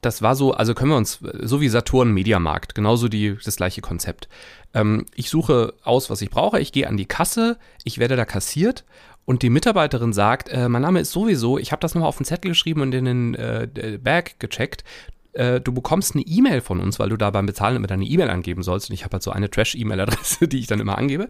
das 0.00 0.22
war 0.22 0.34
so, 0.34 0.52
also 0.52 0.74
können 0.74 0.90
wir 0.90 0.96
uns, 0.96 1.20
so 1.42 1.60
wie 1.60 1.68
Saturn 1.68 2.12
Mediamarkt, 2.12 2.74
genauso 2.74 3.08
die, 3.08 3.36
das 3.44 3.56
gleiche 3.56 3.80
Konzept. 3.80 4.28
Ähm, 4.74 5.06
ich 5.14 5.30
suche 5.30 5.74
aus, 5.82 6.10
was 6.10 6.22
ich 6.22 6.30
brauche, 6.30 6.60
ich 6.60 6.72
gehe 6.72 6.88
an 6.88 6.96
die 6.96 7.06
Kasse, 7.06 7.58
ich 7.84 7.98
werde 7.98 8.16
da 8.16 8.24
kassiert 8.24 8.84
und 9.24 9.42
die 9.42 9.50
Mitarbeiterin 9.50 10.12
sagt, 10.12 10.48
äh, 10.48 10.68
mein 10.68 10.82
Name 10.82 11.00
ist 11.00 11.12
sowieso, 11.12 11.58
ich 11.58 11.72
habe 11.72 11.80
das 11.80 11.94
nochmal 11.94 12.08
auf 12.08 12.16
den 12.16 12.24
Zettel 12.24 12.50
geschrieben 12.50 12.80
und 12.80 12.94
in 12.94 13.04
den 13.04 13.34
äh, 13.34 13.98
Bag 14.02 14.38
gecheckt. 14.38 14.84
Äh, 15.32 15.60
du 15.60 15.72
bekommst 15.72 16.14
eine 16.14 16.24
E-Mail 16.24 16.60
von 16.60 16.80
uns, 16.80 16.98
weil 16.98 17.10
du 17.10 17.16
da 17.16 17.30
beim 17.30 17.46
Bezahlen 17.46 17.76
immer 17.76 17.86
deine 17.86 18.04
E-Mail 18.04 18.30
angeben 18.30 18.62
sollst. 18.62 18.90
Und 18.90 18.94
ich 18.94 19.04
habe 19.04 19.12
halt 19.14 19.22
so 19.22 19.30
eine 19.30 19.48
Trash-E-Mail-Adresse, 19.48 20.48
die 20.48 20.58
ich 20.58 20.66
dann 20.66 20.80
immer 20.80 20.98
angebe. 20.98 21.28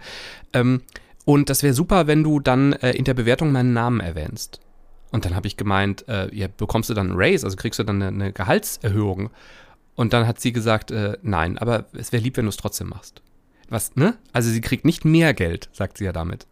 Ähm, 0.52 0.82
und 1.26 1.50
das 1.50 1.62
wäre 1.62 1.74
super, 1.74 2.06
wenn 2.06 2.24
du 2.24 2.40
dann 2.40 2.72
äh, 2.72 2.92
in 2.92 3.04
der 3.04 3.14
Bewertung 3.14 3.52
meinen 3.52 3.74
Namen 3.74 4.00
erwähnst. 4.00 4.60
Und 5.10 5.24
dann 5.24 5.34
habe 5.34 5.46
ich 5.46 5.56
gemeint, 5.56 6.06
äh, 6.08 6.34
ja, 6.34 6.48
bekommst 6.48 6.88
du 6.90 6.94
dann 6.94 7.10
einen 7.10 7.18
Raise, 7.18 7.44
also 7.44 7.56
kriegst 7.56 7.78
du 7.78 7.84
dann 7.84 8.02
eine, 8.02 8.08
eine 8.08 8.32
Gehaltserhöhung? 8.32 9.30
Und 9.96 10.12
dann 10.12 10.26
hat 10.26 10.40
sie 10.40 10.52
gesagt, 10.52 10.90
äh, 10.90 11.18
nein, 11.22 11.58
aber 11.58 11.86
es 11.92 12.12
wäre 12.12 12.22
lieb, 12.22 12.36
wenn 12.36 12.44
du 12.44 12.50
es 12.50 12.56
trotzdem 12.56 12.88
machst. 12.88 13.22
Was, 13.68 13.96
ne? 13.96 14.16
Also 14.32 14.50
sie 14.50 14.60
kriegt 14.60 14.84
nicht 14.84 15.04
mehr 15.04 15.34
Geld, 15.34 15.68
sagt 15.72 15.98
sie 15.98 16.04
ja 16.04 16.12
damit. 16.12 16.46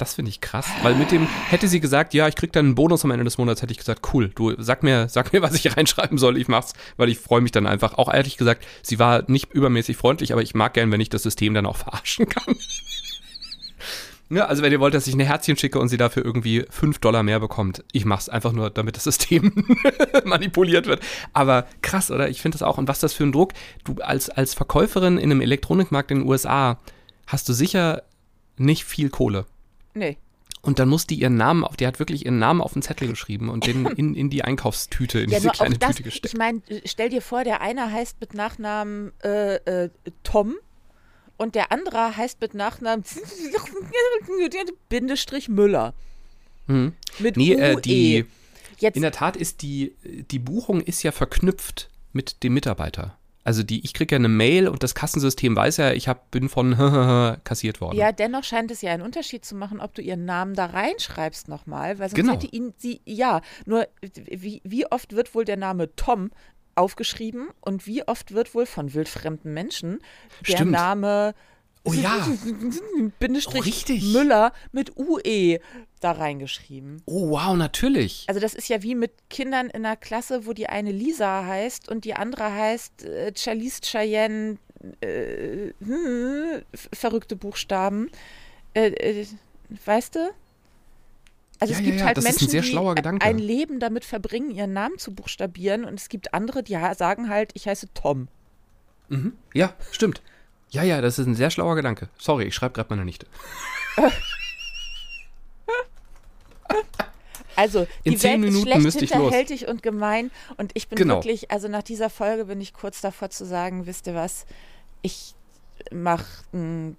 Das 0.00 0.14
finde 0.14 0.30
ich 0.30 0.40
krass, 0.40 0.66
weil 0.82 0.94
mit 0.94 1.10
dem 1.10 1.26
hätte 1.50 1.68
sie 1.68 1.78
gesagt, 1.78 2.14
ja, 2.14 2.26
ich 2.26 2.34
krieg 2.34 2.54
dann 2.54 2.64
einen 2.64 2.74
Bonus 2.74 3.04
am 3.04 3.10
Ende 3.10 3.24
des 3.24 3.36
Monats, 3.36 3.60
hätte 3.60 3.72
ich 3.72 3.78
gesagt, 3.78 4.14
cool, 4.14 4.30
du 4.34 4.54
sag 4.56 4.82
mir, 4.82 5.10
sag 5.10 5.34
mir, 5.34 5.42
was 5.42 5.54
ich 5.54 5.76
reinschreiben 5.76 6.16
soll, 6.16 6.38
ich 6.38 6.48
mach's, 6.48 6.72
weil 6.96 7.10
ich 7.10 7.18
freue 7.18 7.42
mich 7.42 7.52
dann 7.52 7.66
einfach. 7.66 7.98
Auch 7.98 8.10
ehrlich 8.10 8.38
gesagt, 8.38 8.66
sie 8.82 8.98
war 8.98 9.24
nicht 9.30 9.52
übermäßig 9.52 9.98
freundlich, 9.98 10.32
aber 10.32 10.40
ich 10.40 10.54
mag 10.54 10.72
gern, 10.72 10.90
wenn 10.90 11.02
ich 11.02 11.10
das 11.10 11.22
System 11.22 11.52
dann 11.52 11.66
auch 11.66 11.76
verarschen 11.76 12.26
kann. 12.30 12.56
Ja, 14.30 14.46
also 14.46 14.62
wenn 14.62 14.70
ihr 14.70 14.78
wollt, 14.78 14.94
dass 14.94 15.08
ich 15.08 15.14
ein 15.14 15.20
Herzchen 15.20 15.56
schicke 15.56 15.80
und 15.80 15.88
sie 15.88 15.96
dafür 15.96 16.24
irgendwie 16.24 16.64
5 16.70 17.00
Dollar 17.00 17.24
mehr 17.24 17.40
bekommt, 17.40 17.84
ich 17.92 18.04
mach's 18.04 18.28
einfach 18.28 18.52
nur, 18.52 18.70
damit 18.70 18.94
das 18.94 19.04
System 19.04 19.52
manipuliert 20.24 20.86
wird. 20.86 21.00
Aber 21.32 21.66
krass, 21.82 22.12
oder? 22.12 22.28
Ich 22.28 22.40
finde 22.40 22.56
das 22.56 22.62
auch. 22.62 22.78
Und 22.78 22.86
was 22.86 23.00
das 23.00 23.12
für 23.12 23.24
ein 23.24 23.32
Druck. 23.32 23.52
Du 23.84 23.96
als, 24.00 24.30
als 24.30 24.54
Verkäuferin 24.54 25.18
in 25.18 25.32
einem 25.32 25.40
Elektronikmarkt 25.40 26.12
in 26.12 26.20
den 26.20 26.28
USA 26.28 26.78
hast 27.26 27.48
du 27.48 27.52
sicher 27.52 28.02
nicht 28.56 28.84
viel 28.84 29.10
Kohle. 29.10 29.46
Nee. 29.94 30.16
Und 30.62 30.78
dann 30.78 30.88
muss 30.88 31.06
die 31.06 31.16
ihren 31.16 31.36
Namen 31.36 31.64
auf, 31.64 31.76
die 31.76 31.86
hat 31.86 31.98
wirklich 31.98 32.26
ihren 32.26 32.38
Namen 32.38 32.60
auf 32.60 32.74
den 32.74 32.82
Zettel 32.82 33.08
geschrieben 33.08 33.48
und 33.48 33.66
den 33.66 33.86
in, 33.86 34.14
in 34.14 34.28
die 34.28 34.44
Einkaufstüte, 34.44 35.20
in 35.20 35.30
ja, 35.30 35.38
diese 35.38 35.50
kleine 35.50 35.78
das, 35.78 35.96
Tüte 35.96 36.02
gesteckt. 36.04 36.34
Ich 36.34 36.38
meine, 36.38 36.60
stell 36.84 37.08
dir 37.08 37.22
vor, 37.22 37.44
der 37.44 37.62
eine 37.62 37.90
heißt 37.90 38.20
mit 38.20 38.34
Nachnamen 38.34 39.12
äh, 39.24 39.54
äh, 39.54 39.90
Tom 40.22 40.54
und 41.40 41.54
der 41.54 41.72
andere 41.72 42.18
heißt 42.18 42.38
mit 42.42 42.52
Nachnamen 42.52 43.02
Bindestrich 44.90 45.48
Müller. 45.48 45.94
Hm. 46.66 46.92
Mit 47.18 47.38
nee, 47.38 47.54
äh, 47.54 47.80
die, 47.80 48.26
Jetzt, 48.78 48.96
in 48.96 49.02
der 49.02 49.12
Tat 49.12 49.36
ist 49.36 49.62
die, 49.62 49.96
die 50.04 50.38
Buchung 50.38 50.82
ist 50.82 51.02
ja 51.02 51.12
verknüpft 51.12 51.88
mit 52.12 52.42
dem 52.42 52.52
Mitarbeiter. 52.52 53.16
Also 53.42 53.62
die, 53.62 53.82
ich 53.82 53.94
kriege 53.94 54.14
ja 54.14 54.18
eine 54.18 54.28
Mail 54.28 54.68
und 54.68 54.82
das 54.82 54.94
Kassensystem 54.94 55.56
weiß 55.56 55.78
ja, 55.78 55.92
ich 55.92 56.08
hab, 56.08 56.30
bin 56.30 56.50
von 56.50 56.76
kassiert 57.44 57.80
worden. 57.80 57.96
Ja, 57.96 58.12
dennoch 58.12 58.44
scheint 58.44 58.70
es 58.70 58.82
ja 58.82 58.92
einen 58.92 59.02
Unterschied 59.02 59.46
zu 59.46 59.54
machen, 59.54 59.80
ob 59.80 59.94
du 59.94 60.02
ihren 60.02 60.26
Namen 60.26 60.52
da 60.52 60.66
reinschreibst 60.66 61.48
nochmal, 61.48 61.98
weil 61.98 62.10
sonst 62.10 62.16
genau. 62.16 62.34
hätte 62.34 62.48
ihn 62.48 62.74
sie, 62.76 63.00
ja, 63.06 63.40
nur 63.64 63.88
wie, 64.12 64.60
wie 64.62 64.84
oft 64.92 65.16
wird 65.16 65.34
wohl 65.34 65.46
der 65.46 65.56
Name 65.56 65.96
Tom 65.96 66.32
aufgeschrieben 66.80 67.48
und 67.60 67.86
wie 67.86 68.06
oft 68.06 68.32
wird 68.32 68.54
wohl 68.54 68.66
von 68.66 68.94
wildfremden 68.94 69.52
Menschen 69.54 70.00
der 70.46 70.56
Stimmt. 70.56 70.72
Name 70.72 71.34
Oh 71.84 71.92
ja. 71.94 72.26
Bindestrich 73.18 73.84
oh, 73.88 74.04
Müller 74.12 74.52
mit 74.72 74.98
UE 74.98 75.60
da 76.00 76.12
reingeschrieben. 76.12 77.02
Oh 77.06 77.30
wow, 77.30 77.56
natürlich. 77.56 78.24
Also 78.28 78.40
das 78.40 78.54
ist 78.54 78.68
ja 78.68 78.82
wie 78.82 78.94
mit 78.94 79.12
Kindern 79.30 79.68
in 79.70 79.86
einer 79.86 79.96
Klasse, 79.96 80.46
wo 80.46 80.52
die 80.52 80.68
eine 80.68 80.92
Lisa 80.92 81.46
heißt 81.46 81.88
und 81.88 82.04
die 82.04 82.14
andere 82.14 82.52
heißt 82.52 83.04
äh, 83.04 83.32
Charlize 83.34 83.80
Cheyenne, 83.82 84.58
äh, 85.00 85.72
hm, 85.82 86.62
verrückte 86.74 87.36
Buchstaben. 87.36 88.10
Äh, 88.74 88.88
äh 88.90 89.26
weißt 89.86 90.16
du? 90.16 90.30
Also 91.60 91.74
ja, 91.74 91.78
es 91.78 91.84
gibt 91.84 91.96
ja, 91.96 92.00
ja. 92.00 92.06
halt 92.06 92.16
das 92.16 92.24
Menschen, 92.24 92.48
ein 92.48 93.18
die 93.18 93.20
ein 93.20 93.38
Leben 93.38 93.80
damit 93.80 94.06
verbringen, 94.06 94.50
ihren 94.50 94.72
Namen 94.72 94.98
zu 94.98 95.14
buchstabieren 95.14 95.84
und 95.84 96.00
es 96.00 96.08
gibt 96.08 96.32
andere, 96.32 96.62
die 96.62 96.78
sagen 96.96 97.28
halt, 97.28 97.50
ich 97.54 97.68
heiße 97.68 97.88
Tom. 97.92 98.28
Mhm. 99.08 99.34
Ja, 99.52 99.74
stimmt. 99.92 100.22
Ja, 100.70 100.82
ja, 100.82 101.00
das 101.00 101.18
ist 101.18 101.26
ein 101.26 101.34
sehr 101.34 101.50
schlauer 101.50 101.76
Gedanke. 101.76 102.08
Sorry, 102.18 102.44
ich 102.44 102.54
schreibe 102.54 102.74
gerade 102.74 102.88
meine 102.90 103.04
Nichte. 103.04 103.26
Also, 107.56 107.86
In 108.04 108.14
die 108.14 108.22
Welt 108.22 108.40
Minuten 108.40 108.86
ist 108.86 108.96
schlecht, 108.96 109.12
hinterhältig 109.12 109.68
und 109.68 109.82
gemein. 109.82 110.30
Und 110.56 110.70
ich 110.72 110.88
bin 110.88 110.96
genau. 110.96 111.16
wirklich, 111.16 111.50
also 111.50 111.68
nach 111.68 111.82
dieser 111.82 112.08
Folge 112.08 112.46
bin 112.46 112.58
ich 112.58 112.72
kurz 112.72 113.02
davor 113.02 113.28
zu 113.28 113.44
sagen, 113.44 113.84
wisst 113.84 114.06
ihr 114.06 114.14
was, 114.14 114.46
ich 115.02 115.34
mache 115.90 116.24
ein 116.54 116.96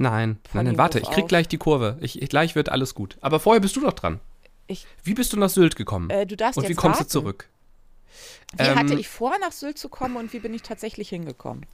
Nein, 0.00 0.38
nein, 0.54 0.64
nein, 0.64 0.78
warte, 0.78 0.98
ich 0.98 1.10
krieg 1.10 1.28
gleich 1.28 1.46
die 1.46 1.58
Kurve. 1.58 1.98
Ich, 2.00 2.22
ich, 2.22 2.30
gleich 2.30 2.54
wird 2.54 2.70
alles 2.70 2.94
gut. 2.94 3.18
Aber 3.20 3.38
vorher 3.38 3.60
bist 3.60 3.76
du 3.76 3.82
doch 3.82 3.92
dran. 3.92 4.18
Ich, 4.66 4.86
wie 5.04 5.12
bist 5.12 5.30
du 5.34 5.36
nach 5.36 5.50
Sylt 5.50 5.76
gekommen? 5.76 6.08
Äh, 6.08 6.26
du 6.26 6.38
darfst 6.38 6.56
Und 6.56 6.62
jetzt 6.62 6.70
wie 6.70 6.74
kommst 6.74 7.00
raten. 7.00 7.08
du 7.08 7.12
zurück? 7.12 7.50
Wie 8.56 8.62
ähm, 8.62 8.76
hatte 8.76 8.94
ich 8.94 9.08
vor, 9.08 9.34
nach 9.42 9.52
Sylt 9.52 9.76
zu 9.76 9.90
kommen 9.90 10.16
und 10.16 10.32
wie 10.32 10.38
bin 10.38 10.54
ich 10.54 10.62
tatsächlich 10.62 11.10
hingekommen? 11.10 11.66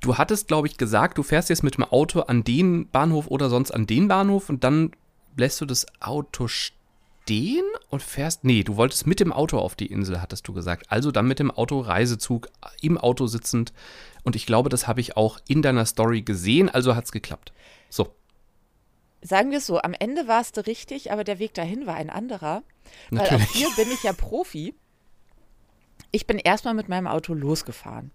Du 0.00 0.16
hattest, 0.16 0.48
glaube 0.48 0.68
ich, 0.68 0.78
gesagt, 0.78 1.18
du 1.18 1.22
fährst 1.22 1.50
jetzt 1.50 1.62
mit 1.62 1.76
dem 1.76 1.84
Auto 1.84 2.20
an 2.20 2.44
den 2.44 2.88
Bahnhof 2.88 3.26
oder 3.26 3.50
sonst 3.50 3.72
an 3.72 3.86
den 3.86 4.08
Bahnhof 4.08 4.48
und 4.48 4.64
dann 4.64 4.92
lässt 5.36 5.60
du 5.60 5.66
das 5.66 5.84
Auto 6.00 6.48
stehen 6.48 7.66
und 7.90 8.02
fährst. 8.02 8.42
Nee, 8.42 8.62
du 8.62 8.76
wolltest 8.76 9.06
mit 9.06 9.20
dem 9.20 9.34
Auto 9.34 9.58
auf 9.58 9.74
die 9.74 9.92
Insel, 9.92 10.22
hattest 10.22 10.48
du 10.48 10.54
gesagt. 10.54 10.86
Also 10.90 11.10
dann 11.10 11.28
mit 11.28 11.40
dem 11.40 11.50
Auto 11.50 11.78
Reisezug, 11.80 12.48
im 12.80 12.96
Auto 12.96 13.26
sitzend. 13.26 13.74
Und 14.26 14.34
ich 14.34 14.44
glaube, 14.44 14.68
das 14.68 14.88
habe 14.88 15.00
ich 15.00 15.16
auch 15.16 15.38
in 15.46 15.62
deiner 15.62 15.86
Story 15.86 16.22
gesehen, 16.22 16.68
also 16.68 16.96
hat 16.96 17.04
es 17.04 17.12
geklappt. 17.12 17.52
So. 17.88 18.12
Sagen 19.22 19.52
wir 19.52 19.58
es 19.58 19.66
so, 19.66 19.80
am 19.80 19.94
Ende 19.94 20.26
warst 20.26 20.56
du 20.56 20.66
richtig, 20.66 21.12
aber 21.12 21.22
der 21.22 21.38
Weg 21.38 21.54
dahin 21.54 21.86
war 21.86 21.94
ein 21.94 22.10
anderer. 22.10 22.64
Natürlich. 23.10 23.30
Weil 23.30 23.46
auch 23.46 23.52
hier 23.52 23.68
bin 23.76 23.92
ich 23.92 24.02
ja 24.02 24.12
Profi. 24.12 24.74
Ich 26.10 26.26
bin 26.26 26.38
erstmal 26.38 26.74
mit 26.74 26.88
meinem 26.88 27.06
Auto 27.06 27.34
losgefahren. 27.34 28.10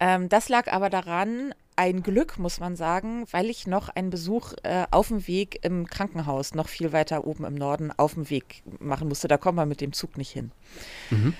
Ähm, 0.00 0.28
das 0.28 0.48
lag 0.48 0.72
aber 0.72 0.90
daran, 0.90 1.54
ein 1.76 2.02
Glück, 2.02 2.36
muss 2.36 2.58
man 2.58 2.74
sagen, 2.74 3.24
weil 3.30 3.48
ich 3.48 3.68
noch 3.68 3.90
einen 3.90 4.10
Besuch 4.10 4.54
äh, 4.64 4.86
auf 4.90 5.06
dem 5.06 5.28
Weg 5.28 5.64
im 5.64 5.86
Krankenhaus, 5.86 6.54
noch 6.54 6.66
viel 6.66 6.92
weiter 6.92 7.28
oben 7.28 7.44
im 7.44 7.54
Norden, 7.54 7.92
auf 7.96 8.14
dem 8.14 8.28
Weg 8.28 8.64
machen 8.80 9.06
musste. 9.06 9.28
Da 9.28 9.36
kommt 9.36 9.54
man 9.54 9.68
mit 9.68 9.80
dem 9.80 9.92
Zug 9.92 10.18
nicht 10.18 10.32
hin. 10.32 10.50
Mhm. 11.10 11.34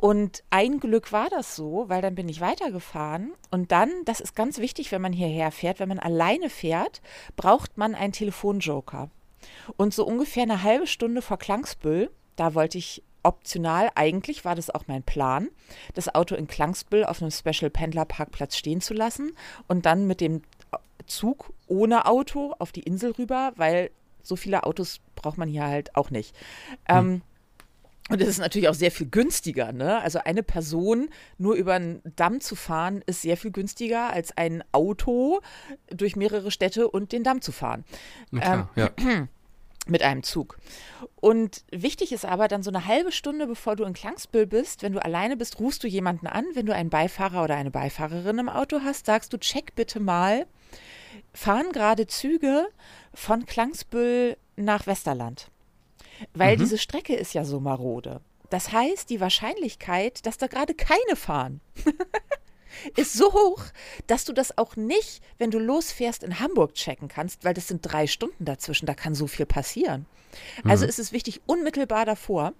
Und 0.00 0.42
ein 0.48 0.80
Glück 0.80 1.12
war 1.12 1.28
das 1.28 1.54
so, 1.56 1.84
weil 1.88 2.00
dann 2.00 2.14
bin 2.14 2.26
ich 2.26 2.40
weitergefahren. 2.40 3.32
Und 3.50 3.70
dann, 3.70 3.90
das 4.06 4.20
ist 4.20 4.34
ganz 4.34 4.58
wichtig, 4.58 4.92
wenn 4.92 5.02
man 5.02 5.12
hierher 5.12 5.50
fährt, 5.52 5.78
wenn 5.78 5.90
man 5.90 5.98
alleine 5.98 6.48
fährt, 6.48 7.02
braucht 7.36 7.76
man 7.76 7.94
einen 7.94 8.14
Telefonjoker. 8.14 9.10
Und 9.76 9.92
so 9.92 10.06
ungefähr 10.06 10.44
eine 10.44 10.62
halbe 10.62 10.86
Stunde 10.86 11.20
vor 11.20 11.38
Klangsbüll, 11.38 12.10
da 12.36 12.54
wollte 12.54 12.78
ich 12.78 13.02
optional, 13.22 13.90
eigentlich 13.94 14.46
war 14.46 14.54
das 14.54 14.70
auch 14.70 14.84
mein 14.86 15.02
Plan, 15.02 15.50
das 15.92 16.14
Auto 16.14 16.34
in 16.34 16.48
Klangsbüll 16.48 17.04
auf 17.04 17.20
einem 17.20 17.30
Special 17.30 17.70
Pendler 17.70 18.06
Parkplatz 18.06 18.56
stehen 18.56 18.80
zu 18.80 18.94
lassen 18.94 19.32
und 19.68 19.84
dann 19.84 20.06
mit 20.06 20.22
dem 20.22 20.40
Zug 21.06 21.52
ohne 21.66 22.06
Auto 22.06 22.54
auf 22.58 22.72
die 22.72 22.84
Insel 22.84 23.10
rüber, 23.12 23.52
weil 23.56 23.90
so 24.22 24.36
viele 24.36 24.64
Autos 24.64 25.00
braucht 25.14 25.36
man 25.36 25.48
hier 25.48 25.64
halt 25.64 25.94
auch 25.94 26.10
nicht. 26.10 26.34
Hm. 26.86 26.96
Ähm, 26.96 27.22
und 28.10 28.20
es 28.20 28.28
ist 28.28 28.38
natürlich 28.38 28.68
auch 28.68 28.74
sehr 28.74 28.90
viel 28.90 29.08
günstiger. 29.08 29.72
Ne? 29.72 30.00
Also 30.02 30.18
eine 30.18 30.42
Person 30.42 31.08
nur 31.38 31.54
über 31.54 31.74
einen 31.74 32.02
Damm 32.16 32.40
zu 32.40 32.56
fahren, 32.56 33.02
ist 33.06 33.22
sehr 33.22 33.36
viel 33.36 33.52
günstiger 33.52 34.12
als 34.12 34.36
ein 34.36 34.64
Auto 34.72 35.40
durch 35.88 36.16
mehrere 36.16 36.50
Städte 36.50 36.90
und 36.90 37.12
den 37.12 37.22
Damm 37.22 37.40
zu 37.40 37.52
fahren. 37.52 37.84
Klar, 38.30 38.68
ähm, 38.76 38.90
ja. 39.06 39.28
Mit 39.86 40.02
einem 40.02 40.22
Zug. 40.22 40.58
Und 41.16 41.64
wichtig 41.70 42.12
ist 42.12 42.26
aber 42.26 42.48
dann 42.48 42.62
so 42.62 42.70
eine 42.70 42.86
halbe 42.86 43.12
Stunde, 43.12 43.46
bevor 43.46 43.76
du 43.76 43.84
in 43.84 43.94
Klangsbüll 43.94 44.46
bist, 44.46 44.82
wenn 44.82 44.92
du 44.92 45.02
alleine 45.02 45.38
bist, 45.38 45.58
rufst 45.58 45.82
du 45.82 45.88
jemanden 45.88 46.26
an. 46.26 46.44
Wenn 46.52 46.66
du 46.66 46.74
einen 46.74 46.90
Beifahrer 46.90 47.42
oder 47.42 47.56
eine 47.56 47.70
Beifahrerin 47.70 48.38
im 48.38 48.48
Auto 48.50 48.80
hast, 48.84 49.06
sagst 49.06 49.32
du, 49.32 49.38
check 49.38 49.74
bitte 49.74 49.98
mal, 49.98 50.46
fahren 51.32 51.72
gerade 51.72 52.06
Züge 52.06 52.68
von 53.14 53.46
Klangsbüll 53.46 54.36
nach 54.56 54.86
Westerland. 54.86 55.50
Weil 56.34 56.56
mhm. 56.56 56.60
diese 56.60 56.78
Strecke 56.78 57.14
ist 57.14 57.34
ja 57.34 57.44
so 57.44 57.60
marode. 57.60 58.20
Das 58.50 58.72
heißt, 58.72 59.10
die 59.10 59.20
Wahrscheinlichkeit, 59.20 60.26
dass 60.26 60.38
da 60.38 60.48
gerade 60.48 60.74
keine 60.74 61.14
fahren, 61.14 61.60
ist 62.96 63.12
so 63.12 63.32
hoch, 63.32 63.62
dass 64.06 64.24
du 64.24 64.32
das 64.32 64.58
auch 64.58 64.76
nicht, 64.76 65.22
wenn 65.38 65.50
du 65.50 65.58
losfährst, 65.58 66.22
in 66.24 66.40
Hamburg 66.40 66.74
checken 66.74 67.08
kannst, 67.08 67.44
weil 67.44 67.54
das 67.54 67.68
sind 67.68 67.82
drei 67.82 68.06
Stunden 68.06 68.44
dazwischen, 68.44 68.86
da 68.86 68.94
kann 68.94 69.14
so 69.14 69.26
viel 69.26 69.46
passieren. 69.46 70.06
Also 70.64 70.84
mhm. 70.84 70.90
ist 70.90 70.98
es 70.98 71.12
wichtig, 71.12 71.40
unmittelbar 71.46 72.04
davor. 72.04 72.52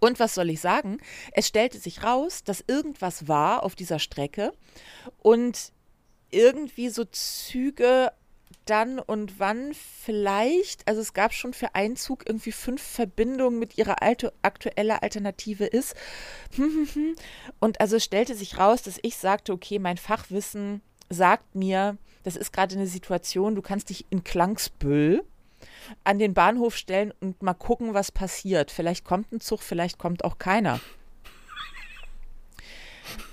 Und 0.00 0.18
was 0.18 0.34
soll 0.34 0.50
ich 0.50 0.60
sagen? 0.60 0.98
Es 1.30 1.46
stellte 1.46 1.78
sich 1.78 2.02
raus, 2.02 2.42
dass 2.42 2.64
irgendwas 2.66 3.28
war 3.28 3.62
auf 3.62 3.76
dieser 3.76 4.00
Strecke 4.00 4.52
und 5.22 5.72
irgendwie 6.30 6.88
so 6.88 7.04
Züge 7.04 8.10
dann 8.64 8.98
und 8.98 9.38
wann 9.38 9.72
vielleicht, 9.74 10.86
also 10.88 11.00
es 11.00 11.12
gab 11.12 11.32
schon 11.32 11.52
für 11.52 11.74
einen 11.74 11.96
Zug 11.96 12.24
irgendwie 12.26 12.52
fünf 12.52 12.82
Verbindungen 12.82 13.58
mit 13.58 13.78
ihrer 13.78 14.02
alte, 14.02 14.32
aktuelle 14.42 15.02
Alternative 15.02 15.64
ist. 15.64 15.94
Und 17.60 17.80
also 17.80 17.98
stellte 17.98 18.34
sich 18.34 18.58
raus, 18.58 18.82
dass 18.82 18.98
ich 19.02 19.16
sagte, 19.16 19.52
okay, 19.52 19.78
mein 19.78 19.96
Fachwissen 19.96 20.82
sagt 21.08 21.54
mir, 21.54 21.96
das 22.22 22.36
ist 22.36 22.52
gerade 22.52 22.74
eine 22.74 22.86
Situation, 22.86 23.54
du 23.54 23.62
kannst 23.62 23.90
dich 23.90 24.06
in 24.10 24.24
Klangsbüll 24.24 25.24
an 26.04 26.18
den 26.18 26.34
Bahnhof 26.34 26.76
stellen 26.76 27.12
und 27.20 27.42
mal 27.42 27.54
gucken, 27.54 27.94
was 27.94 28.12
passiert. 28.12 28.70
Vielleicht 28.70 29.04
kommt 29.04 29.32
ein 29.32 29.40
Zug, 29.40 29.62
vielleicht 29.62 29.98
kommt 29.98 30.24
auch 30.24 30.38
keiner. 30.38 30.80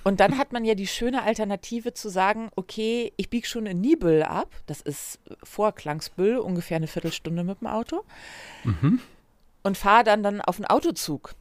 Und 0.04 0.20
dann 0.20 0.38
hat 0.38 0.54
man 0.54 0.66
ja 0.66 0.76
die 0.76 0.88
schöne 0.88 1.24
Alternative 1.24 1.94
zu 1.94 2.10
sagen, 2.10 2.50
okay, 2.56 3.14
ich 3.18 3.30
biege 3.30 3.48
schon 3.48 3.66
in 3.66 3.82
Nibel 3.82 4.24
ab, 4.24 4.50
das 4.66 4.82
ist 4.82 5.20
vor 5.44 5.74
Klangsbüll, 5.74 6.38
ungefähr 6.38 6.78
eine 6.78 6.88
Viertelstunde 6.88 7.44
mit 7.44 7.62
dem 7.62 7.68
Auto, 7.68 8.04
mhm. 8.64 9.00
und 9.64 9.78
fahre 9.78 10.04
dann, 10.04 10.24
dann 10.24 10.42
auf 10.42 10.58
einen 10.58 10.66
Autozug, 10.66 11.36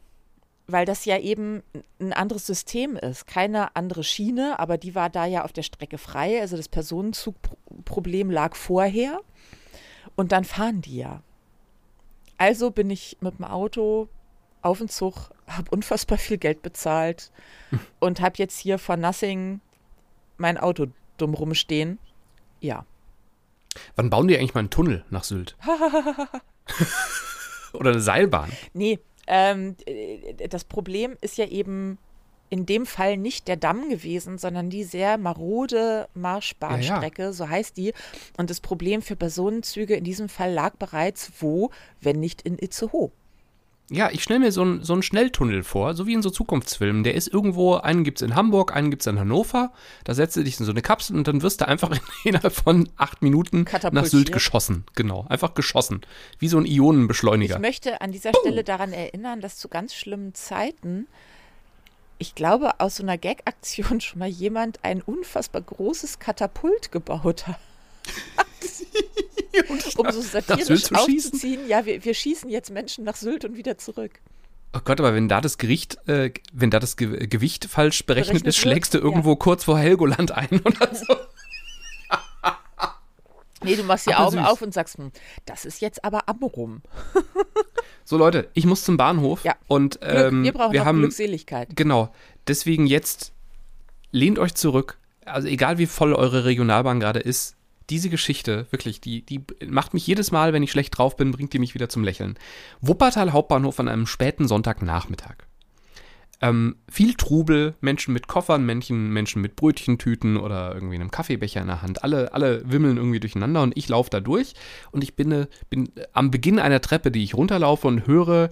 weil 0.66 0.85
das 0.85 1.05
ja 1.05 1.18
eben 1.18 1.62
ein 2.01 2.12
anderes 2.12 2.46
System 2.46 2.96
ist. 2.96 3.27
Keine 3.27 3.74
andere 3.77 4.05
Schiene, 4.05 4.59
aber 4.59 4.77
die 4.77 4.94
war 4.94 5.09
da 5.09 5.24
ja 5.24 5.44
auf 5.44 5.53
der 5.53 5.62
Strecke 5.62 5.98
frei, 5.98 6.40
also 6.40 6.57
das 6.57 6.68
Personenzugproblem 6.68 8.31
lag 8.31 8.55
vorher 8.55 9.20
und 10.16 10.33
dann 10.33 10.44
fahren 10.44 10.83
die 10.83 10.98
ja. 10.98 11.22
Also 12.37 12.70
bin 12.70 12.90
ich 12.90 13.16
mit 13.20 13.38
dem 13.38 13.44
Auto 13.44 14.09
auf 14.62 14.79
den 14.79 14.88
Zug, 14.88 15.31
habe 15.47 15.71
unfassbar 15.71 16.18
viel 16.18 16.38
Geld 16.38 16.62
bezahlt 16.62 17.31
und 18.01 18.21
habe 18.21 18.35
jetzt 18.38 18.59
hier 18.59 18.79
von 18.79 19.01
Nothing 19.01 19.61
mein 20.37 20.59
Auto 20.59 20.87
dumm 21.16 21.35
rumstehen. 21.35 21.99
Ja. 22.61 22.85
Wann 23.97 24.11
bauen 24.11 24.29
die 24.29 24.38
eigentlich 24.38 24.55
mal 24.55 24.61
einen 24.61 24.71
Tunnel 24.71 25.05
nach 25.11 25.25
Sylt? 25.25 25.57
Oder 27.73 27.90
eine 27.90 28.01
Seilbahn? 28.01 28.51
Nee, 28.73 28.99
ähm, 29.27 29.77
das 30.49 30.64
Problem 30.64 31.16
ist 31.21 31.38
ja 31.38 31.47
eben 31.47 31.99
in 32.51 32.66
dem 32.66 32.87
Fall 32.87 33.16
nicht 33.16 33.47
der 33.47 33.57
Damm 33.57 33.90
gewesen, 33.90 34.38
sondern 34.38 34.71
die 34.71 34.85
sehr 34.85 35.18
marode 35.18 36.09
Marschbahnstrecke, 36.14 37.23
ja, 37.23 37.29
ja. 37.29 37.33
so 37.33 37.49
heißt 37.49 37.77
die. 37.77 37.92
Und 38.37 38.51
das 38.51 38.61
Problem 38.61 39.03
für 39.03 39.16
Personenzüge 39.16 39.94
in 39.94 40.05
diesem 40.05 40.29
Fall 40.29 40.53
lag 40.53 40.77
bereits 40.77 41.33
wo, 41.40 41.71
wenn 42.01 42.21
nicht 42.21 42.42
in 42.42 42.59
Itzehoe. 42.59 43.11
Ja, 43.90 44.11
ich 44.11 44.22
stelle 44.22 44.40
mir 44.40 44.53
so, 44.53 44.62
ein, 44.62 44.85
so 44.85 44.92
einen 44.92 45.03
Schnelltunnel 45.03 45.62
vor, 45.62 45.94
so 45.94 46.07
wie 46.07 46.12
in 46.12 46.22
so 46.22 46.29
Zukunftsfilmen. 46.29 47.05
Der 47.05 47.14
ist 47.14 47.27
irgendwo, 47.27 47.77
einen 47.77 48.05
gibt 48.05 48.18
es 48.18 48.22
in 48.22 48.35
Hamburg, 48.35 48.77
einen 48.77 48.90
gibt 48.90 49.01
es 49.03 49.07
in 49.07 49.18
Hannover. 49.18 49.72
Da 50.05 50.14
setzt 50.14 50.37
du 50.37 50.44
dich 50.44 50.61
in 50.61 50.66
so 50.66 50.72
eine 50.72 50.83
Kapsel 50.83 51.16
und 51.16 51.27
dann 51.27 51.40
wirst 51.40 51.62
du 51.62 51.68
einfach 51.68 51.90
innerhalb 52.24 52.53
von 52.53 52.90
acht 52.98 53.22
Minuten 53.22 53.64
nach 53.92 54.05
Sylt 54.05 54.31
geschossen. 54.31 54.85
Genau, 54.94 55.24
einfach 55.31 55.55
geschossen. 55.55 56.03
Wie 56.38 56.48
so 56.48 56.59
ein 56.59 56.66
Ionenbeschleuniger. 56.66 57.55
Ich 57.55 57.62
möchte 57.62 58.03
an 58.03 58.12
dieser 58.12 58.33
Stelle 58.35 58.62
daran 58.62 58.92
erinnern, 58.92 59.40
dass 59.40 59.57
zu 59.57 59.68
ganz 59.68 59.94
schlimmen 59.94 60.35
Zeiten, 60.35 61.07
ich 62.18 62.35
glaube, 62.35 62.81
aus 62.81 62.96
so 62.96 63.03
einer 63.03 63.16
Gag-Aktion 63.16 64.01
schon 64.03 64.18
mal 64.18 64.29
jemand 64.29 64.81
ein 64.85 65.01
unfassbar 65.01 65.62
großes 65.62 66.18
Katapult 66.18 66.92
gebaut 66.92 67.46
hat. 67.46 67.59
um 69.97 70.11
so 70.11 70.21
satirisch 70.21 70.93
aufzuziehen, 70.93 71.67
ja, 71.69 71.85
wir, 71.85 72.05
wir 72.05 72.15
schießen 72.15 72.51
jetzt 72.51 72.71
Menschen 72.71 73.05
nach 73.05 73.17
Sylt 73.17 73.45
und 73.45 73.57
wieder 73.57 73.79
zurück. 73.79 74.21
Oh 74.75 74.81
Gott, 74.85 75.01
aber 75.01 75.15
wenn 75.15 75.29
da 75.29 75.41
das 75.41 75.57
Gericht, 75.57 75.97
äh, 76.09 76.33
wenn 76.53 76.71
da 76.71 76.79
das 76.79 76.97
Ge 76.97 77.27
Gewicht 77.27 77.65
falsch 77.65 78.05
berechnet, 78.05 78.43
berechnet 78.43 78.49
ist, 78.49 78.59
schlägst 78.59 78.95
du 78.95 78.99
irgendwo 78.99 79.31
ja. 79.31 79.37
kurz 79.37 79.65
vor 79.65 79.79
Helgoland 79.79 80.33
ein 80.33 80.61
oder 80.65 80.95
so. 80.95 81.17
nee, 83.63 83.77
du 83.77 83.83
machst 83.85 84.07
die 84.07 84.15
aber 84.15 84.27
Augen 84.27 84.39
süß. 84.39 84.47
auf 84.47 84.63
und 84.63 84.75
sagst, 84.75 84.99
hm, 84.99 85.11
das 85.47 85.65
ist 85.65 85.81
jetzt 85.81 86.05
aber 86.05 86.29
Amrum. 86.29 86.83
so 88.05 88.19
Leute, 88.19 88.51
ich 88.53 88.67
muss 88.67 88.85
zum 88.85 88.99
Bahnhof 88.99 89.43
ja. 89.43 89.57
und 89.69 90.01
ähm, 90.03 90.45
wir 90.45 90.53
brauchen 90.53 90.73
wir 90.75 90.85
haben, 90.85 90.99
Glückseligkeit. 90.99 91.75
Genau, 91.75 92.13
deswegen 92.47 92.87
jetzt 92.87 93.33
lehnt 94.11 94.39
euch 94.39 94.55
zurück. 94.55 94.99
Also 95.25 95.49
egal 95.49 95.79
wie 95.79 95.87
voll 95.87 96.13
eure 96.15 96.45
Regionalbahn 96.45 97.01
gerade 97.01 97.21
ist, 97.21 97.57
diese 97.90 98.11
Geschichte, 98.11 98.66
wirklich, 98.70 99.01
die, 99.01 99.22
die 99.24 99.42
macht 99.66 99.94
mich 99.94 100.07
jedes 100.07 100.31
Mal, 100.31 100.53
wenn 100.53 100.62
ich 100.62 100.70
schlecht 100.70 100.96
drauf 100.96 101.16
bin, 101.16 101.31
bringt 101.31 101.53
die 101.53 101.59
mich 101.59 101.74
wieder 101.74 101.88
zum 101.88 102.05
Lächeln. 102.05 102.38
Wuppertal 102.81 103.33
Hauptbahnhof 103.33 103.81
an 103.81 103.88
einem 103.88 104.07
späten 104.07 104.46
Sonntagnachmittag. 104.46 105.37
Ähm, 106.40 106.77
viel 106.88 107.14
Trubel, 107.14 107.74
Menschen 107.81 108.14
mit 108.14 108.29
Koffern, 108.29 108.64
Menschen, 108.64 109.11
Menschen 109.11 109.42
mit 109.42 109.57
Brötchentüten 109.57 110.37
oder 110.37 110.72
irgendwie 110.72 110.94
einem 110.94 111.11
Kaffeebecher 111.11 111.61
in 111.61 111.66
der 111.66 111.83
Hand. 111.83 112.05
Alle, 112.05 112.33
alle 112.33 112.62
wimmeln 112.70 112.96
irgendwie 112.96 113.18
durcheinander 113.18 113.62
und 113.62 113.77
ich 113.77 113.88
laufe 113.88 114.11
da 114.11 114.20
durch 114.20 114.55
und 114.92 115.03
ich 115.03 115.16
bin, 115.16 115.46
bin 115.68 115.90
am 116.12 116.31
Beginn 116.31 116.61
einer 116.61 116.81
Treppe, 116.81 117.11
die 117.11 117.24
ich 117.24 117.35
runterlaufe 117.35 117.88
und 117.88 118.07
höre 118.07 118.51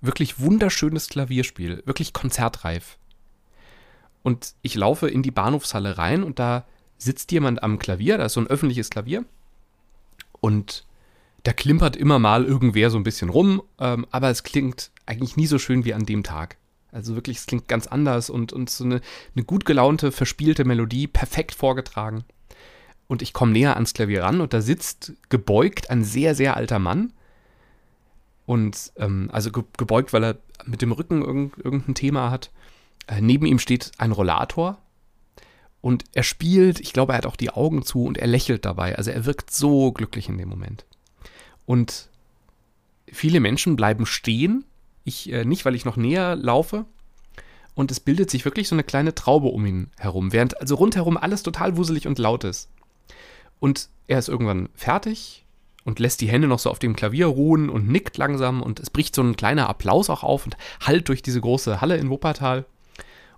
wirklich 0.00 0.38
wunderschönes 0.38 1.08
Klavierspiel, 1.08 1.82
wirklich 1.86 2.12
konzertreif. 2.12 2.98
Und 4.22 4.54
ich 4.62 4.76
laufe 4.76 5.08
in 5.08 5.22
die 5.22 5.32
Bahnhofshalle 5.32 5.98
rein 5.98 6.22
und 6.22 6.38
da 6.38 6.66
sitzt 7.04 7.32
jemand 7.32 7.62
am 7.62 7.78
Klavier, 7.78 8.18
da 8.18 8.26
ist 8.26 8.32
so 8.32 8.40
ein 8.40 8.46
öffentliches 8.46 8.90
Klavier 8.90 9.24
und 10.40 10.84
da 11.44 11.52
klimpert 11.52 11.96
immer 11.96 12.18
mal 12.18 12.44
irgendwer 12.44 12.90
so 12.90 12.96
ein 12.96 13.04
bisschen 13.04 13.28
rum, 13.28 13.62
ähm, 13.78 14.06
aber 14.10 14.30
es 14.30 14.42
klingt 14.42 14.90
eigentlich 15.06 15.36
nie 15.36 15.46
so 15.46 15.58
schön 15.58 15.84
wie 15.84 15.94
an 15.94 16.06
dem 16.06 16.22
Tag. 16.22 16.56
Also 16.90 17.14
wirklich, 17.14 17.38
es 17.38 17.46
klingt 17.46 17.68
ganz 17.68 17.86
anders 17.86 18.30
und, 18.30 18.52
und 18.52 18.70
so 18.70 18.84
eine, 18.84 19.00
eine 19.34 19.44
gut 19.44 19.64
gelaunte, 19.64 20.10
verspielte 20.12 20.64
Melodie, 20.64 21.06
perfekt 21.06 21.54
vorgetragen. 21.54 22.24
Und 23.08 23.20
ich 23.20 23.32
komme 23.32 23.52
näher 23.52 23.74
ans 23.74 23.92
Klavier 23.92 24.22
ran 24.22 24.40
und 24.40 24.54
da 24.54 24.62
sitzt 24.62 25.12
gebeugt 25.28 25.90
ein 25.90 26.04
sehr, 26.04 26.34
sehr 26.34 26.56
alter 26.56 26.78
Mann. 26.78 27.12
Und 28.46 28.92
ähm, 28.96 29.28
also 29.32 29.50
ge 29.50 29.64
gebeugt, 29.76 30.12
weil 30.12 30.24
er 30.24 30.38
mit 30.64 30.82
dem 30.82 30.92
Rücken 30.92 31.22
irgend, 31.22 31.58
irgendein 31.58 31.94
Thema 31.94 32.30
hat. 32.30 32.50
Äh, 33.06 33.20
neben 33.20 33.44
ihm 33.44 33.58
steht 33.58 33.92
ein 33.98 34.12
Rollator 34.12 34.78
und 35.84 36.04
er 36.14 36.22
spielt, 36.22 36.80
ich 36.80 36.94
glaube, 36.94 37.12
er 37.12 37.18
hat 37.18 37.26
auch 37.26 37.36
die 37.36 37.50
Augen 37.50 37.82
zu 37.82 38.04
und 38.04 38.16
er 38.16 38.26
lächelt 38.26 38.64
dabei. 38.64 38.96
Also 38.96 39.10
er 39.10 39.26
wirkt 39.26 39.50
so 39.50 39.92
glücklich 39.92 40.30
in 40.30 40.38
dem 40.38 40.48
Moment. 40.48 40.86
Und 41.66 42.08
viele 43.12 43.38
Menschen 43.38 43.76
bleiben 43.76 44.06
stehen. 44.06 44.64
Ich 45.04 45.30
äh, 45.30 45.44
nicht, 45.44 45.66
weil 45.66 45.74
ich 45.74 45.84
noch 45.84 45.98
näher 45.98 46.36
laufe. 46.36 46.86
Und 47.74 47.90
es 47.90 48.00
bildet 48.00 48.30
sich 48.30 48.46
wirklich 48.46 48.66
so 48.66 48.74
eine 48.74 48.82
kleine 48.82 49.14
Traube 49.14 49.48
um 49.48 49.66
ihn 49.66 49.90
herum, 49.98 50.32
während 50.32 50.58
also 50.58 50.76
rundherum 50.76 51.18
alles 51.18 51.42
total 51.42 51.76
wuselig 51.76 52.06
und 52.06 52.18
laut 52.18 52.44
ist. 52.44 52.70
Und 53.60 53.90
er 54.06 54.20
ist 54.20 54.30
irgendwann 54.30 54.70
fertig 54.72 55.44
und 55.84 55.98
lässt 55.98 56.22
die 56.22 56.30
Hände 56.30 56.48
noch 56.48 56.60
so 56.60 56.70
auf 56.70 56.78
dem 56.78 56.96
Klavier 56.96 57.26
ruhen 57.26 57.68
und 57.68 57.88
nickt 57.88 58.16
langsam 58.16 58.62
und 58.62 58.80
es 58.80 58.88
bricht 58.88 59.14
so 59.14 59.20
ein 59.20 59.36
kleiner 59.36 59.68
Applaus 59.68 60.08
auch 60.08 60.22
auf 60.22 60.46
und 60.46 60.56
hallt 60.80 61.10
durch 61.10 61.20
diese 61.20 61.42
große 61.42 61.82
Halle 61.82 61.98
in 61.98 62.08
Wuppertal. 62.08 62.64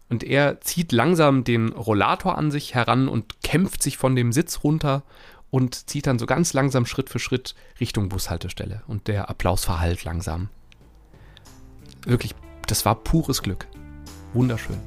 Und 0.08 0.22
er 0.22 0.60
zieht 0.60 0.92
langsam 0.92 1.42
den 1.42 1.70
Rollator 1.70 2.38
an 2.38 2.50
sich 2.50 2.74
heran 2.74 3.08
und 3.08 3.42
kämpft 3.42 3.82
sich 3.82 3.96
von 3.96 4.14
dem 4.14 4.32
Sitz 4.32 4.60
runter 4.62 5.02
und 5.50 5.88
zieht 5.88 6.06
dann 6.06 6.18
so 6.18 6.26
ganz 6.26 6.52
langsam 6.52 6.86
Schritt 6.86 7.10
für 7.10 7.18
Schritt 7.18 7.54
Richtung 7.80 8.08
Bushaltestelle. 8.08 8.82
Und 8.86 9.08
der 9.08 9.28
Applaus 9.30 9.64
verhallt 9.64 10.04
langsam. 10.04 10.48
Wirklich, 12.04 12.34
das 12.66 12.84
war 12.84 12.94
pures 12.94 13.42
Glück. 13.42 13.66
Wunderschön. 14.32 14.78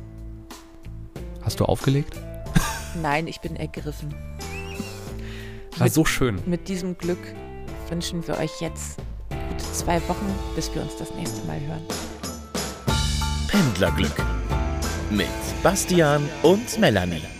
Hast 1.42 1.60
du 1.60 1.66
aufgelegt? 1.66 2.16
Nein, 3.02 3.28
ich 3.28 3.42
bin 3.42 3.56
ergriffen. 3.56 4.14
War 5.78 5.86
mit, 5.86 5.94
so 5.94 6.06
schön. 6.06 6.40
Mit 6.46 6.68
diesem 6.68 6.98
Glück 6.98 7.20
wünschen 7.90 8.26
wir 8.28 8.38
euch 8.38 8.62
jetzt 8.62 9.00
gute 9.30 9.74
zwei 9.74 10.02
Wochen, 10.08 10.28
bis 10.56 10.74
wir 10.74 10.82
uns 10.82 10.96
das 10.98 11.14
nächste 11.16 11.46
Mal 11.46 11.60
hören. 11.60 11.84
Pendlerglück 13.48 14.39
mit 15.12 15.28
Bastian 15.64 16.28
und 16.44 16.80
Melanie. 16.80 17.39